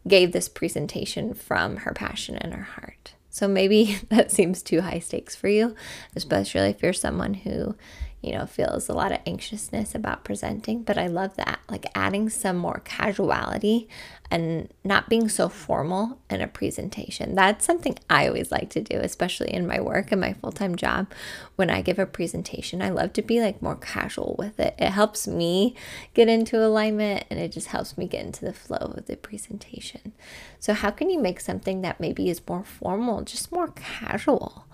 gave 0.07 0.31
this 0.31 0.49
presentation 0.49 1.33
from 1.33 1.77
her 1.77 1.93
passion 1.93 2.37
and 2.37 2.53
her 2.53 2.63
heart. 2.63 3.13
So 3.29 3.47
maybe 3.47 3.97
that 4.09 4.31
seems 4.31 4.61
too 4.61 4.81
high 4.81 4.99
stakes 4.99 5.35
for 5.35 5.49
you, 5.49 5.75
especially 6.15 6.69
if 6.69 6.81
you're 6.81 6.93
someone 6.93 7.33
who, 7.33 7.75
you 8.23 8.31
know, 8.31 8.45
feels 8.45 8.87
a 8.87 8.93
lot 8.93 9.11
of 9.11 9.19
anxiousness 9.27 9.93
about 9.93 10.23
presenting. 10.23 10.81
But 10.81 10.97
I 10.97 11.07
love 11.07 11.35
that, 11.35 11.59
like 11.69 11.85
adding 11.93 12.29
some 12.29 12.55
more 12.55 12.81
casuality 12.85 13.89
and 14.31 14.71
not 14.83 15.09
being 15.09 15.27
so 15.27 15.49
formal 15.49 16.19
in 16.29 16.39
a 16.39 16.47
presentation. 16.47 17.35
That's 17.35 17.65
something 17.65 17.97
I 18.09 18.27
always 18.27 18.49
like 18.49 18.69
to 18.71 18.81
do, 18.81 18.97
especially 18.97 19.53
in 19.53 19.67
my 19.67 19.81
work 19.81 20.11
and 20.13 20.21
my 20.21 20.33
full 20.33 20.53
time 20.53 20.77
job. 20.77 21.11
When 21.57 21.69
I 21.69 21.81
give 21.81 21.99
a 21.99 22.05
presentation, 22.05 22.81
I 22.81 22.89
love 22.89 23.11
to 23.13 23.21
be 23.21 23.41
like 23.41 23.61
more 23.61 23.75
casual 23.75 24.37
with 24.39 24.57
it. 24.57 24.73
It 24.79 24.91
helps 24.91 25.27
me 25.27 25.75
get 26.13 26.29
into 26.29 26.65
alignment 26.65 27.25
and 27.29 27.39
it 27.41 27.51
just 27.51 27.67
helps 27.67 27.97
me 27.97 28.07
get 28.07 28.25
into 28.25 28.45
the 28.45 28.53
flow 28.53 28.93
of 28.95 29.05
the 29.05 29.17
presentation. 29.17 30.13
So, 30.61 30.73
how 30.73 30.91
can 30.91 31.09
you 31.09 31.19
make 31.19 31.41
something 31.41 31.81
that 31.81 31.99
maybe 31.99 32.29
is 32.29 32.41
more 32.47 32.63
formal, 32.63 33.23
just 33.23 33.51
more 33.51 33.67
casual, 33.75 34.65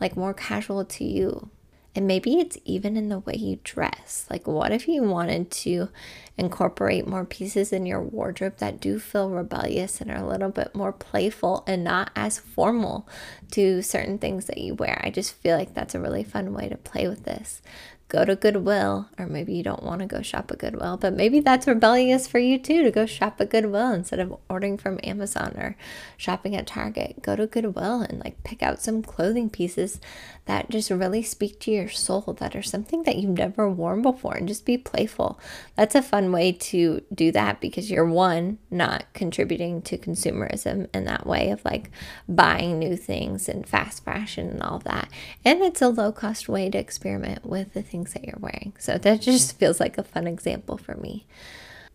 like 0.00 0.16
more 0.16 0.32
casual 0.32 0.86
to 0.86 1.04
you? 1.04 1.50
And 1.94 2.08
maybe 2.08 2.40
it's 2.40 2.58
even 2.64 2.96
in 2.96 3.08
the 3.08 3.20
way 3.20 3.34
you 3.36 3.60
dress. 3.62 4.26
Like, 4.28 4.48
what 4.48 4.72
if 4.72 4.88
you 4.88 5.02
wanted 5.04 5.50
to 5.52 5.90
incorporate 6.36 7.06
more 7.06 7.24
pieces 7.24 7.72
in 7.72 7.86
your 7.86 8.02
wardrobe 8.02 8.56
that 8.58 8.80
do 8.80 8.98
feel 8.98 9.30
rebellious 9.30 10.00
and 10.00 10.10
are 10.10 10.16
a 10.16 10.26
little 10.26 10.50
bit 10.50 10.74
more 10.74 10.92
playful 10.92 11.62
and 11.68 11.84
not 11.84 12.10
as 12.16 12.38
formal 12.40 13.08
to 13.52 13.80
certain 13.82 14.18
things 14.18 14.46
that 14.46 14.58
you 14.58 14.74
wear? 14.74 15.00
I 15.04 15.10
just 15.10 15.34
feel 15.34 15.56
like 15.56 15.74
that's 15.74 15.94
a 15.94 16.00
really 16.00 16.24
fun 16.24 16.52
way 16.52 16.68
to 16.68 16.76
play 16.76 17.06
with 17.06 17.24
this. 17.24 17.62
Go 18.08 18.24
to 18.24 18.36
Goodwill, 18.36 19.08
or 19.18 19.26
maybe 19.26 19.54
you 19.54 19.62
don't 19.62 19.82
want 19.82 20.00
to 20.00 20.06
go 20.06 20.22
shop 20.22 20.50
at 20.50 20.58
Goodwill, 20.58 20.96
but 20.96 21.14
maybe 21.14 21.40
that's 21.40 21.66
rebellious 21.66 22.26
for 22.26 22.38
you 22.38 22.58
too 22.58 22.82
to 22.82 22.90
go 22.90 23.06
shop 23.06 23.40
at 23.40 23.50
Goodwill 23.50 23.90
instead 23.92 24.20
of 24.20 24.36
ordering 24.48 24.76
from 24.76 25.00
Amazon 25.02 25.54
or 25.56 25.76
shopping 26.16 26.54
at 26.54 26.66
Target. 26.66 27.22
Go 27.22 27.34
to 27.34 27.46
Goodwill 27.46 28.02
and 28.02 28.22
like 28.22 28.44
pick 28.44 28.62
out 28.62 28.82
some 28.82 29.02
clothing 29.02 29.48
pieces 29.48 30.00
that 30.44 30.68
just 30.68 30.90
really 30.90 31.22
speak 31.22 31.58
to 31.60 31.70
your 31.70 31.88
soul, 31.88 32.36
that 32.38 32.54
are 32.54 32.62
something 32.62 33.04
that 33.04 33.16
you've 33.16 33.38
never 33.38 33.68
worn 33.68 34.02
before, 34.02 34.34
and 34.34 34.46
just 34.46 34.66
be 34.66 34.76
playful. 34.76 35.40
That's 35.74 35.94
a 35.94 36.02
fun 36.02 36.30
way 36.30 36.52
to 36.52 37.02
do 37.12 37.32
that 37.32 37.60
because 37.60 37.90
you're 37.90 38.04
one, 38.04 38.58
not 38.70 39.06
contributing 39.14 39.80
to 39.82 39.96
consumerism 39.96 40.88
in 40.94 41.04
that 41.06 41.26
way 41.26 41.50
of 41.50 41.64
like 41.64 41.90
buying 42.28 42.78
new 42.78 42.96
things 42.96 43.48
and 43.48 43.66
fast 43.66 44.04
fashion 44.04 44.50
and 44.50 44.62
all 44.62 44.78
that. 44.80 45.08
And 45.44 45.62
it's 45.62 45.80
a 45.80 45.88
low 45.88 46.12
cost 46.12 46.48
way 46.48 46.68
to 46.68 46.78
experiment 46.78 47.46
with 47.46 47.72
the 47.72 47.82
things 47.94 48.12
that 48.12 48.24
you're 48.24 48.40
wearing. 48.40 48.72
So 48.76 48.98
that 48.98 49.20
just 49.20 49.50
mm-hmm. 49.50 49.58
feels 49.58 49.78
like 49.78 49.96
a 49.98 50.02
fun 50.02 50.26
example 50.26 50.76
for 50.76 50.96
me. 50.96 51.26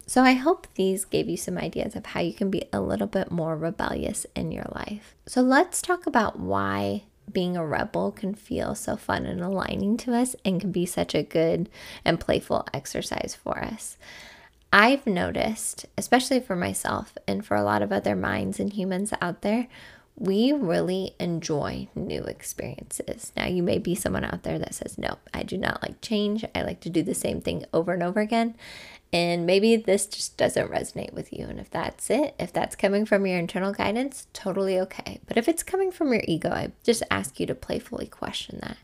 So 0.08 0.24
I 0.24 0.32
hope 0.32 0.66
these 0.76 1.04
gave 1.04 1.28
you 1.28 1.36
some 1.36 1.58
ideas 1.58 1.94
of 1.94 2.06
how 2.06 2.22
you 2.22 2.34
can 2.34 2.50
be 2.50 2.64
a 2.72 2.80
little 2.80 3.06
bit 3.06 3.32
more 3.32 3.58
rebellious 3.58 4.26
in 4.34 4.54
your 4.54 4.68
life. 4.74 5.14
So 5.28 5.42
let's 5.42 5.82
talk 5.82 6.08
about 6.08 6.40
why 6.40 7.04
being 7.32 7.58
a 7.58 7.66
rebel 7.66 8.14
can 8.14 8.34
feel 8.34 8.76
so 8.76 8.96
fun 8.96 9.26
and 9.26 9.42
aligning 9.42 9.98
to 9.98 10.16
us 10.16 10.38
and 10.46 10.62
can 10.62 10.72
be 10.72 10.86
such 10.86 11.14
a 11.14 11.22
good 11.22 11.70
and 12.06 12.18
playful 12.18 12.66
exercise 12.74 13.38
for 13.44 13.60
us. 13.60 13.98
I've 14.72 15.06
noticed, 15.06 15.86
especially 15.98 16.40
for 16.40 16.56
myself 16.56 17.18
and 17.28 17.46
for 17.46 17.58
a 17.58 17.64
lot 17.64 17.82
of 17.82 17.92
other 17.92 18.16
minds 18.16 18.58
and 18.58 18.72
humans 18.72 19.12
out 19.22 19.42
there, 19.42 19.68
we 20.20 20.52
really 20.52 21.16
enjoy 21.20 21.88
new 21.96 22.24
experiences. 22.24 23.32
Now, 23.38 23.48
you 23.48 23.64
may 23.64 23.78
be 23.78 23.96
someone 23.96 24.26
out 24.26 24.44
there 24.44 24.60
that 24.60 24.76
says, 24.76 24.98
No, 24.98 25.18
I 25.34 25.44
do 25.44 25.58
not 25.58 25.82
like 25.82 26.02
change. 26.02 26.44
I 26.54 26.62
like 26.62 26.82
to 26.82 26.90
do 26.90 27.02
the 27.02 27.16
same 27.16 27.42
thing 27.42 27.66
over 27.74 27.94
and 27.94 28.04
over 28.04 28.20
again. 28.20 28.56
And 29.12 29.46
maybe 29.46 29.76
this 29.76 30.06
just 30.06 30.38
doesn't 30.38 30.70
resonate 30.70 31.14
with 31.14 31.34
you. 31.34 31.48
And 31.48 31.60
if 31.60 31.72
that's 31.72 32.10
it, 32.10 32.36
if 32.38 32.54
that's 32.54 32.76
coming 32.76 33.06
from 33.06 33.26
your 33.26 33.40
internal 33.40 33.72
guidance, 33.72 34.28
totally 34.34 34.80
okay. 34.82 35.20
But 35.26 35.38
if 35.38 35.48
it's 35.48 35.64
coming 35.64 35.92
from 35.92 36.14
your 36.14 36.22
ego, 36.28 36.50
I 36.50 36.74
just 36.84 37.02
ask 37.10 37.40
you 37.40 37.48
to 37.48 37.56
playfully 37.56 38.06
question 38.06 38.60
that. 38.62 38.78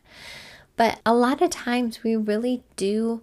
But 0.74 1.00
a 1.06 1.14
lot 1.14 1.42
of 1.42 1.50
times 1.50 2.02
we 2.02 2.16
really 2.16 2.64
do 2.74 3.22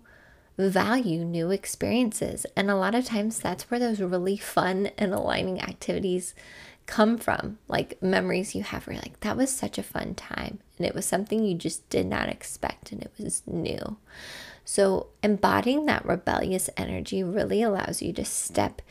value 0.57 1.25
new 1.25 1.51
experiences. 1.51 2.45
And 2.55 2.69
a 2.69 2.75
lot 2.75 2.95
of 2.95 3.05
times 3.05 3.39
that's 3.39 3.69
where 3.69 3.79
those 3.79 3.99
really 3.99 4.37
fun 4.37 4.91
and 4.97 5.13
aligning 5.13 5.59
activities 5.61 6.33
come 6.85 7.17
from. 7.17 7.59
Like 7.67 8.01
memories 8.01 8.55
you 8.55 8.63
have 8.63 8.87
where 8.87 8.97
like, 8.97 9.19
that 9.21 9.37
was 9.37 9.51
such 9.51 9.77
a 9.77 9.83
fun 9.83 10.15
time. 10.15 10.59
And 10.77 10.85
it 10.85 10.95
was 10.95 11.05
something 11.05 11.43
you 11.43 11.55
just 11.55 11.87
did 11.89 12.05
not 12.05 12.29
expect 12.29 12.91
and 12.91 13.01
it 13.01 13.11
was 13.17 13.43
new. 13.45 13.97
So, 14.65 15.07
embodying 15.21 15.87
that 15.87 16.05
rebellious 16.05 16.69
energy 16.77 17.21
really 17.21 17.61
allows 17.61 18.01
you 18.01 18.13
to 18.13 18.23
step 18.23 18.81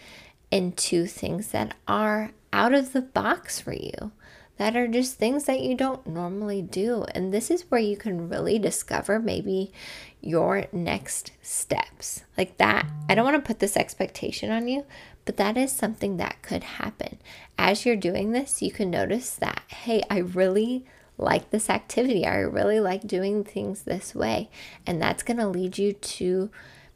into 0.50 1.06
things 1.06 1.48
that 1.48 1.74
are 1.88 2.32
out 2.52 2.74
of 2.74 2.92
the 2.92 3.00
box 3.00 3.58
for 3.58 3.72
you, 3.72 4.12
that 4.62 4.76
are 4.76 4.86
just 4.86 5.16
things 5.16 5.46
that 5.46 5.58
you 5.58 5.74
don't 5.74 6.06
normally 6.06 6.62
do. 6.62 7.04
And 7.16 7.34
this 7.34 7.50
is 7.50 7.68
where 7.68 7.80
you 7.80 7.96
can 7.96 8.28
really 8.28 8.60
discover 8.60 9.18
maybe 9.18 9.72
your 10.20 10.66
next 10.70 11.32
steps. 11.42 12.22
Like 12.38 12.58
that, 12.58 12.86
I 13.08 13.16
don't 13.16 13.24
want 13.24 13.34
to 13.34 13.46
put 13.46 13.58
this 13.58 13.76
expectation 13.76 14.52
on 14.52 14.68
you, 14.68 14.86
but 15.24 15.36
that 15.36 15.56
is 15.56 15.72
something 15.72 16.16
that 16.18 16.42
could 16.42 16.62
happen. 16.62 17.18
As 17.58 17.84
you're 17.84 17.96
doing 17.96 18.30
this, 18.30 18.62
you 18.62 18.70
can 18.70 18.88
notice 18.88 19.34
that, 19.34 19.62
hey, 19.66 20.04
I 20.08 20.18
really 20.18 20.84
like 21.18 21.50
this 21.50 21.68
activity. 21.68 22.24
I 22.24 22.36
really 22.36 22.78
like 22.78 23.04
doing 23.04 23.42
things 23.42 23.82
this 23.82 24.14
way. 24.14 24.48
And 24.86 25.02
that's 25.02 25.24
going 25.24 25.38
to 25.38 25.48
lead 25.48 25.76
you 25.76 25.92
to 25.92 26.52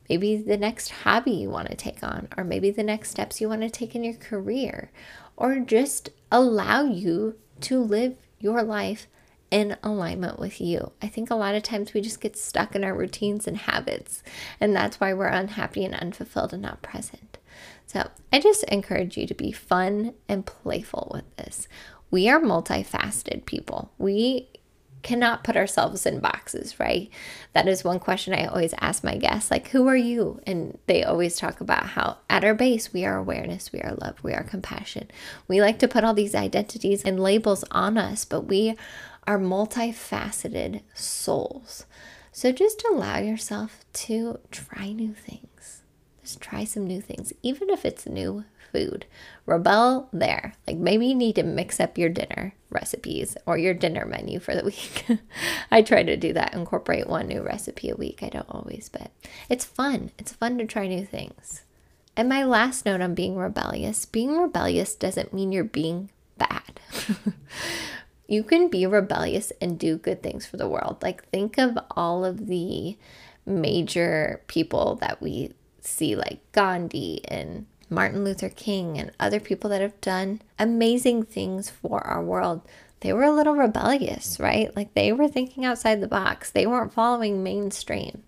maybe 0.09 0.37
the 0.37 0.57
next 0.57 0.91
hobby 1.03 1.33
you 1.33 1.51
want 1.51 1.69
to 1.71 1.75
take 1.75 2.05
on, 2.05 2.29
or 2.37 2.45
maybe 2.45 2.71
the 2.71 2.85
next 2.85 3.11
steps 3.11 3.41
you 3.41 3.49
want 3.49 3.63
to 3.63 3.71
take 3.71 3.97
in 3.97 4.05
your 4.05 4.15
career, 4.15 4.93
or 5.37 5.59
just 5.59 6.11
allow 6.31 6.85
you 6.85 7.35
to 7.63 7.81
live 7.81 8.17
your 8.39 8.63
life 8.63 9.07
in 9.51 9.77
alignment 9.83 10.39
with 10.39 10.61
you. 10.61 10.93
I 11.01 11.09
think 11.09 11.31
a 11.31 11.37
lot 11.37 11.55
of 11.55 11.63
times 11.63 11.95
we 11.95 12.01
just 12.01 12.21
get 12.21 12.37
stuck 12.37 12.75
in 12.75 12.85
our 12.85 12.95
routines 12.95 13.47
and 13.47 13.57
habits, 13.57 14.23
and 14.61 14.75
that's 14.75 14.99
why 14.99 15.13
we're 15.13 15.27
unhappy 15.27 15.85
and 15.85 15.95
unfulfilled 15.95 16.53
and 16.53 16.63
not 16.63 16.83
present. 16.83 17.39
So 17.87 18.11
I 18.33 18.41
just 18.41 18.65
encourage 18.65 19.17
you 19.17 19.27
to 19.29 19.35
be 19.35 19.53
fun 19.53 20.15
and 20.29 20.45
playful 20.45 21.13
with 21.15 21.37
this 21.37 21.69
we 22.11 22.29
are 22.29 22.41
multifaceted 22.41 23.47
people. 23.47 23.93
We 23.99 24.49
cannot 25.07 25.45
put 25.45 25.57
ourselves 25.57 26.05
in 26.05 26.19
boxes, 26.19 26.81
right? 26.81 27.09
That 27.53 27.69
is 27.69 27.85
one 27.85 28.01
question 28.01 28.35
I 28.35 28.47
always 28.47 28.75
ask 28.81 29.05
my 29.05 29.17
guests 29.17 29.53
like, 29.53 29.69
who 29.69 29.87
are 29.87 29.97
you? 29.97 30.41
And 30.45 30.79
they 30.89 31.05
always 31.05 31.37
talk 31.37 31.61
about 31.61 31.87
how 31.91 32.19
at 32.29 32.43
our 32.43 32.55
base, 32.55 32.93
we 32.93 33.05
are 33.05 33.17
awareness, 33.17 33.71
we 33.73 33.81
are 33.83 33.95
love, 33.95 34.17
we 34.25 34.33
are 34.33 34.43
compassion. 34.43 35.09
We 35.47 35.61
like 35.61 35.79
to 35.79 35.87
put 35.87 36.03
all 36.03 36.13
these 36.13 36.35
identities 36.35 37.05
and 37.05 37.21
labels 37.21 37.65
on 37.71 37.97
us, 37.97 38.25
but 38.25 38.43
we 38.43 38.75
are 39.29 39.39
multifaceted 39.39 40.81
souls. 40.93 41.87
So 42.33 42.51
just 42.51 42.83
allow 42.91 43.19
yourself 43.19 43.85
to 43.93 44.41
try 44.51 44.91
new 44.91 45.15
things. 45.15 45.83
Just 46.21 46.41
try 46.41 46.65
some 46.65 46.85
new 46.85 47.01
things, 47.01 47.33
even 47.45 47.71
if 47.71 47.85
it's 47.85 48.07
new 48.07 48.45
food. 48.77 49.07
Rebel 49.47 50.09
there. 50.13 50.55
Like 50.67 50.77
maybe 50.77 51.07
you 51.07 51.15
need 51.15 51.37
to 51.37 51.43
mix 51.43 51.81
up 51.81 51.97
your 51.97 52.09
dinner 52.09 52.55
recipes 52.69 53.37
or 53.47 53.57
your 53.57 53.75
dinner 53.75 54.05
menu 54.05 54.39
for 54.39 54.55
the 54.55 54.65
week. 54.65 55.07
I 55.71 55.83
try 55.83 56.03
to 56.03 56.17
do 56.17 56.33
that, 56.35 56.55
incorporate 56.55 57.09
one 57.09 57.29
new 57.29 57.43
recipe 57.43 57.89
a 57.89 57.97
week. 57.97 58.23
I 58.23 58.29
don't 58.29 58.51
always, 58.51 58.89
but 58.89 59.11
it's 59.49 59.65
fun. 59.65 60.11
It's 60.19 60.33
fun 60.33 60.59
to 60.59 60.67
try 60.67 60.89
new 60.89 61.05
things. 61.05 61.63
And 62.17 62.29
my 62.29 62.45
last 62.45 62.87
note 62.87 63.01
on 63.01 63.15
being 63.15 63.37
rebellious 63.37 64.05
being 64.05 64.37
rebellious 64.37 64.95
doesn't 64.95 65.33
mean 65.33 65.53
you're 65.53 65.65
being 65.65 66.11
bad. 66.39 66.81
you 68.29 68.43
can 68.43 68.69
be 68.69 68.87
rebellious 68.87 69.53
and 69.61 69.79
do 69.79 69.97
good 69.97 70.23
things 70.23 70.47
for 70.47 70.57
the 70.57 70.69
world. 70.69 70.99
Like, 71.03 71.29
think 71.29 71.59
of 71.59 71.79
all 71.91 72.25
of 72.25 72.47
the 72.47 72.97
major 73.45 74.43
people 74.49 74.97
that 74.97 75.23
we 75.23 75.53
see, 75.81 76.17
like 76.17 76.41
Gandhi 76.53 77.21
and 77.29 77.67
Martin 77.89 78.25
Luther 78.25 78.49
King 78.49 78.99
and 78.99 79.13
other 79.21 79.41
people 79.41 79.71
that 79.71 79.81
have 79.81 80.01
done 80.01 80.43
amazing 80.59 81.25
things 81.25 81.71
for 81.71 82.01
our 82.07 82.23
world, 82.23 82.63
they 83.01 83.13
were 83.13 83.25
a 83.25 83.33
little 83.33 83.55
rebellious, 83.55 84.41
right? 84.41 84.75
Like 84.75 84.95
they 84.95 85.13
were 85.13 85.29
thinking 85.29 85.65
outside 85.65 86.01
the 86.01 86.09
box, 86.09 86.51
they 86.51 86.67
weren't 86.67 86.93
following 86.93 87.43
mainstream. 87.43 88.23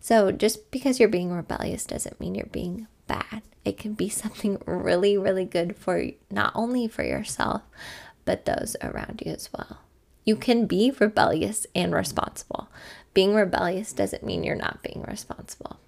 So 0.00 0.32
just 0.32 0.70
because 0.70 1.00
you're 1.00 1.08
being 1.08 1.32
rebellious 1.32 1.84
doesn't 1.84 2.20
mean 2.20 2.34
you're 2.34 2.46
being 2.46 2.86
bad. 3.06 3.42
It 3.64 3.78
can 3.78 3.94
be 3.94 4.08
something 4.08 4.60
really, 4.66 5.16
really 5.16 5.44
good 5.44 5.76
for 5.76 6.04
not 6.30 6.52
only 6.54 6.88
for 6.88 7.02
yourself, 7.02 7.62
but 8.24 8.44
those 8.44 8.76
around 8.82 9.22
you 9.24 9.32
as 9.32 9.50
well. 9.56 9.78
You 10.24 10.36
can 10.36 10.66
be 10.66 10.92
rebellious 10.98 11.66
and 11.74 11.94
responsible. 11.94 12.68
Being 13.12 13.34
rebellious 13.34 13.92
doesn't 13.92 14.24
mean 14.24 14.42
you're 14.42 14.56
not 14.56 14.82
being 14.82 15.04
responsible. 15.06 15.78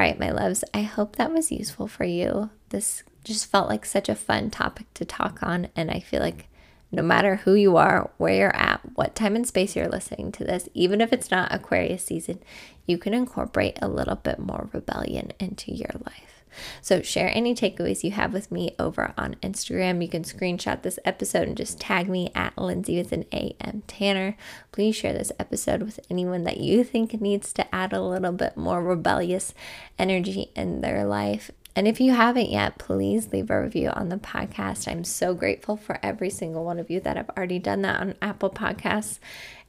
All 0.00 0.06
right, 0.06 0.18
my 0.18 0.30
loves, 0.30 0.64
I 0.72 0.80
hope 0.80 1.16
that 1.16 1.30
was 1.30 1.52
useful 1.52 1.86
for 1.86 2.04
you. 2.04 2.48
This 2.70 3.02
just 3.22 3.44
felt 3.44 3.68
like 3.68 3.84
such 3.84 4.08
a 4.08 4.14
fun 4.14 4.48
topic 4.48 4.86
to 4.94 5.04
talk 5.04 5.42
on, 5.42 5.68
and 5.76 5.90
I 5.90 6.00
feel 6.00 6.20
like 6.20 6.48
no 6.90 7.02
matter 7.02 7.36
who 7.36 7.52
you 7.52 7.76
are, 7.76 8.10
where 8.16 8.34
you're 8.34 8.56
at, 8.56 8.80
what 8.94 9.14
time 9.14 9.36
and 9.36 9.46
space 9.46 9.76
you're 9.76 9.90
listening 9.90 10.32
to 10.32 10.44
this, 10.44 10.70
even 10.72 11.02
if 11.02 11.12
it's 11.12 11.30
not 11.30 11.52
Aquarius 11.52 12.02
season, 12.02 12.42
you 12.86 12.96
can 12.96 13.12
incorporate 13.12 13.78
a 13.82 13.88
little 13.88 14.16
bit 14.16 14.38
more 14.38 14.70
rebellion 14.72 15.32
into 15.38 15.70
your 15.70 15.90
life. 16.06 16.39
So 16.82 17.02
share 17.02 17.30
any 17.34 17.54
takeaways 17.54 18.04
you 18.04 18.10
have 18.12 18.32
with 18.32 18.50
me 18.50 18.74
over 18.78 19.12
on 19.16 19.36
Instagram. 19.42 20.02
You 20.02 20.08
can 20.08 20.24
screenshot 20.24 20.82
this 20.82 20.98
episode 21.04 21.48
and 21.48 21.56
just 21.56 21.80
tag 21.80 22.08
me 22.08 22.30
at 22.34 22.56
Lindsay 22.58 22.96
with 22.96 23.12
an 23.12 23.24
AM 23.32 23.82
Tanner. 23.86 24.36
Please 24.72 24.96
share 24.96 25.12
this 25.12 25.32
episode 25.38 25.82
with 25.82 26.00
anyone 26.10 26.44
that 26.44 26.58
you 26.58 26.84
think 26.84 27.20
needs 27.20 27.52
to 27.54 27.74
add 27.74 27.92
a 27.92 28.02
little 28.02 28.32
bit 28.32 28.56
more 28.56 28.82
rebellious 28.82 29.54
energy 29.98 30.50
in 30.54 30.80
their 30.80 31.04
life. 31.04 31.50
And 31.76 31.86
if 31.86 32.00
you 32.00 32.12
haven't 32.12 32.50
yet, 32.50 32.78
please 32.78 33.32
leave 33.32 33.50
a 33.50 33.62
review 33.62 33.90
on 33.90 34.08
the 34.08 34.16
podcast. 34.16 34.90
I'm 34.90 35.04
so 35.04 35.34
grateful 35.34 35.76
for 35.76 35.98
every 36.02 36.30
single 36.30 36.64
one 36.64 36.78
of 36.78 36.90
you 36.90 37.00
that 37.00 37.16
have 37.16 37.30
already 37.36 37.58
done 37.58 37.82
that 37.82 38.00
on 38.00 38.16
Apple 38.20 38.50
Podcasts 38.50 39.18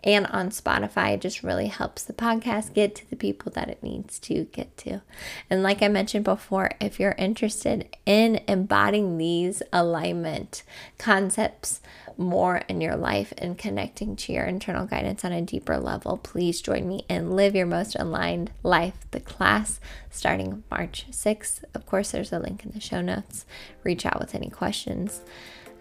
and 0.04 0.26
on 0.28 0.50
Spotify. 0.50 1.14
It 1.14 1.22
just 1.22 1.44
really 1.44 1.68
helps 1.68 2.04
the 2.04 2.14
podcast 2.14 2.74
get 2.74 2.96
to 2.96 3.10
the 3.10 3.16
people 3.16 3.52
that 3.52 3.70
it 3.70 3.84
needs 3.84 4.18
to 4.20 4.46
get 4.46 4.76
to. 4.78 5.02
And 5.50 5.62
like 5.62 5.82
I 5.82 5.88
mentioned 5.88 6.26
before, 6.26 6.72
if 6.80 7.00
you're 7.00 7.16
interested 7.18 7.96
in 8.06 8.42
embodying 8.48 9.18
these 9.18 9.62
alignment 9.72 10.64
concepts 10.98 11.82
more 12.17 12.58
in 12.67 12.82
your 12.82 12.95
life 12.95 13.34
and 13.38 13.58
connecting 13.58 14.15
to 14.15 14.34
your 14.34 14.45
internal 14.45 14.86
guidance 14.86 15.24
on 15.26 15.32
a 15.32 15.41
deeper 15.41 15.78
level, 15.78 16.17
please 16.17 16.62
join 16.62 16.88
me 16.88 17.06
and 17.10 17.36
live 17.36 17.56
your 17.56 17.65
most 17.65 17.95
aligned 18.00 18.52
life, 18.63 18.95
the 19.12 19.19
class 19.19 19.80
starting 20.10 20.63
March 20.69 21.06
6th. 21.12 21.63
Of 21.74 21.86
course, 21.86 22.12
there's 22.12 22.32
a 22.32 22.39
link 22.39 22.65
in 22.65 22.71
the 22.71 22.80
show 22.80 23.02
notes. 23.02 23.45
Reach 23.84 24.06
out 24.06 24.19
with 24.19 24.36
any 24.36 24.50
questions. 24.50 25.21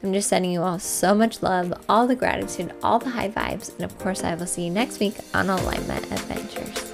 I'm 0.03 0.12
just 0.12 0.29
sending 0.29 0.53
you 0.53 0.62
all 0.62 0.79
so 0.79 1.14
much 1.14 1.43
love, 1.43 1.75
all 1.88 2.07
the 2.07 2.16
gratitude, 2.16 2.73
all 2.83 2.99
the 2.99 3.11
high 3.11 3.29
vibes, 3.29 3.75
and 3.75 3.85
of 3.85 3.99
course, 3.99 4.25
I 4.25 4.35
will 4.35 4.47
see 4.47 4.64
you 4.64 4.71
next 4.71 4.99
week 4.99 5.16
on 5.35 5.51
Alignment 5.51 6.11
Adventures. 6.11 6.89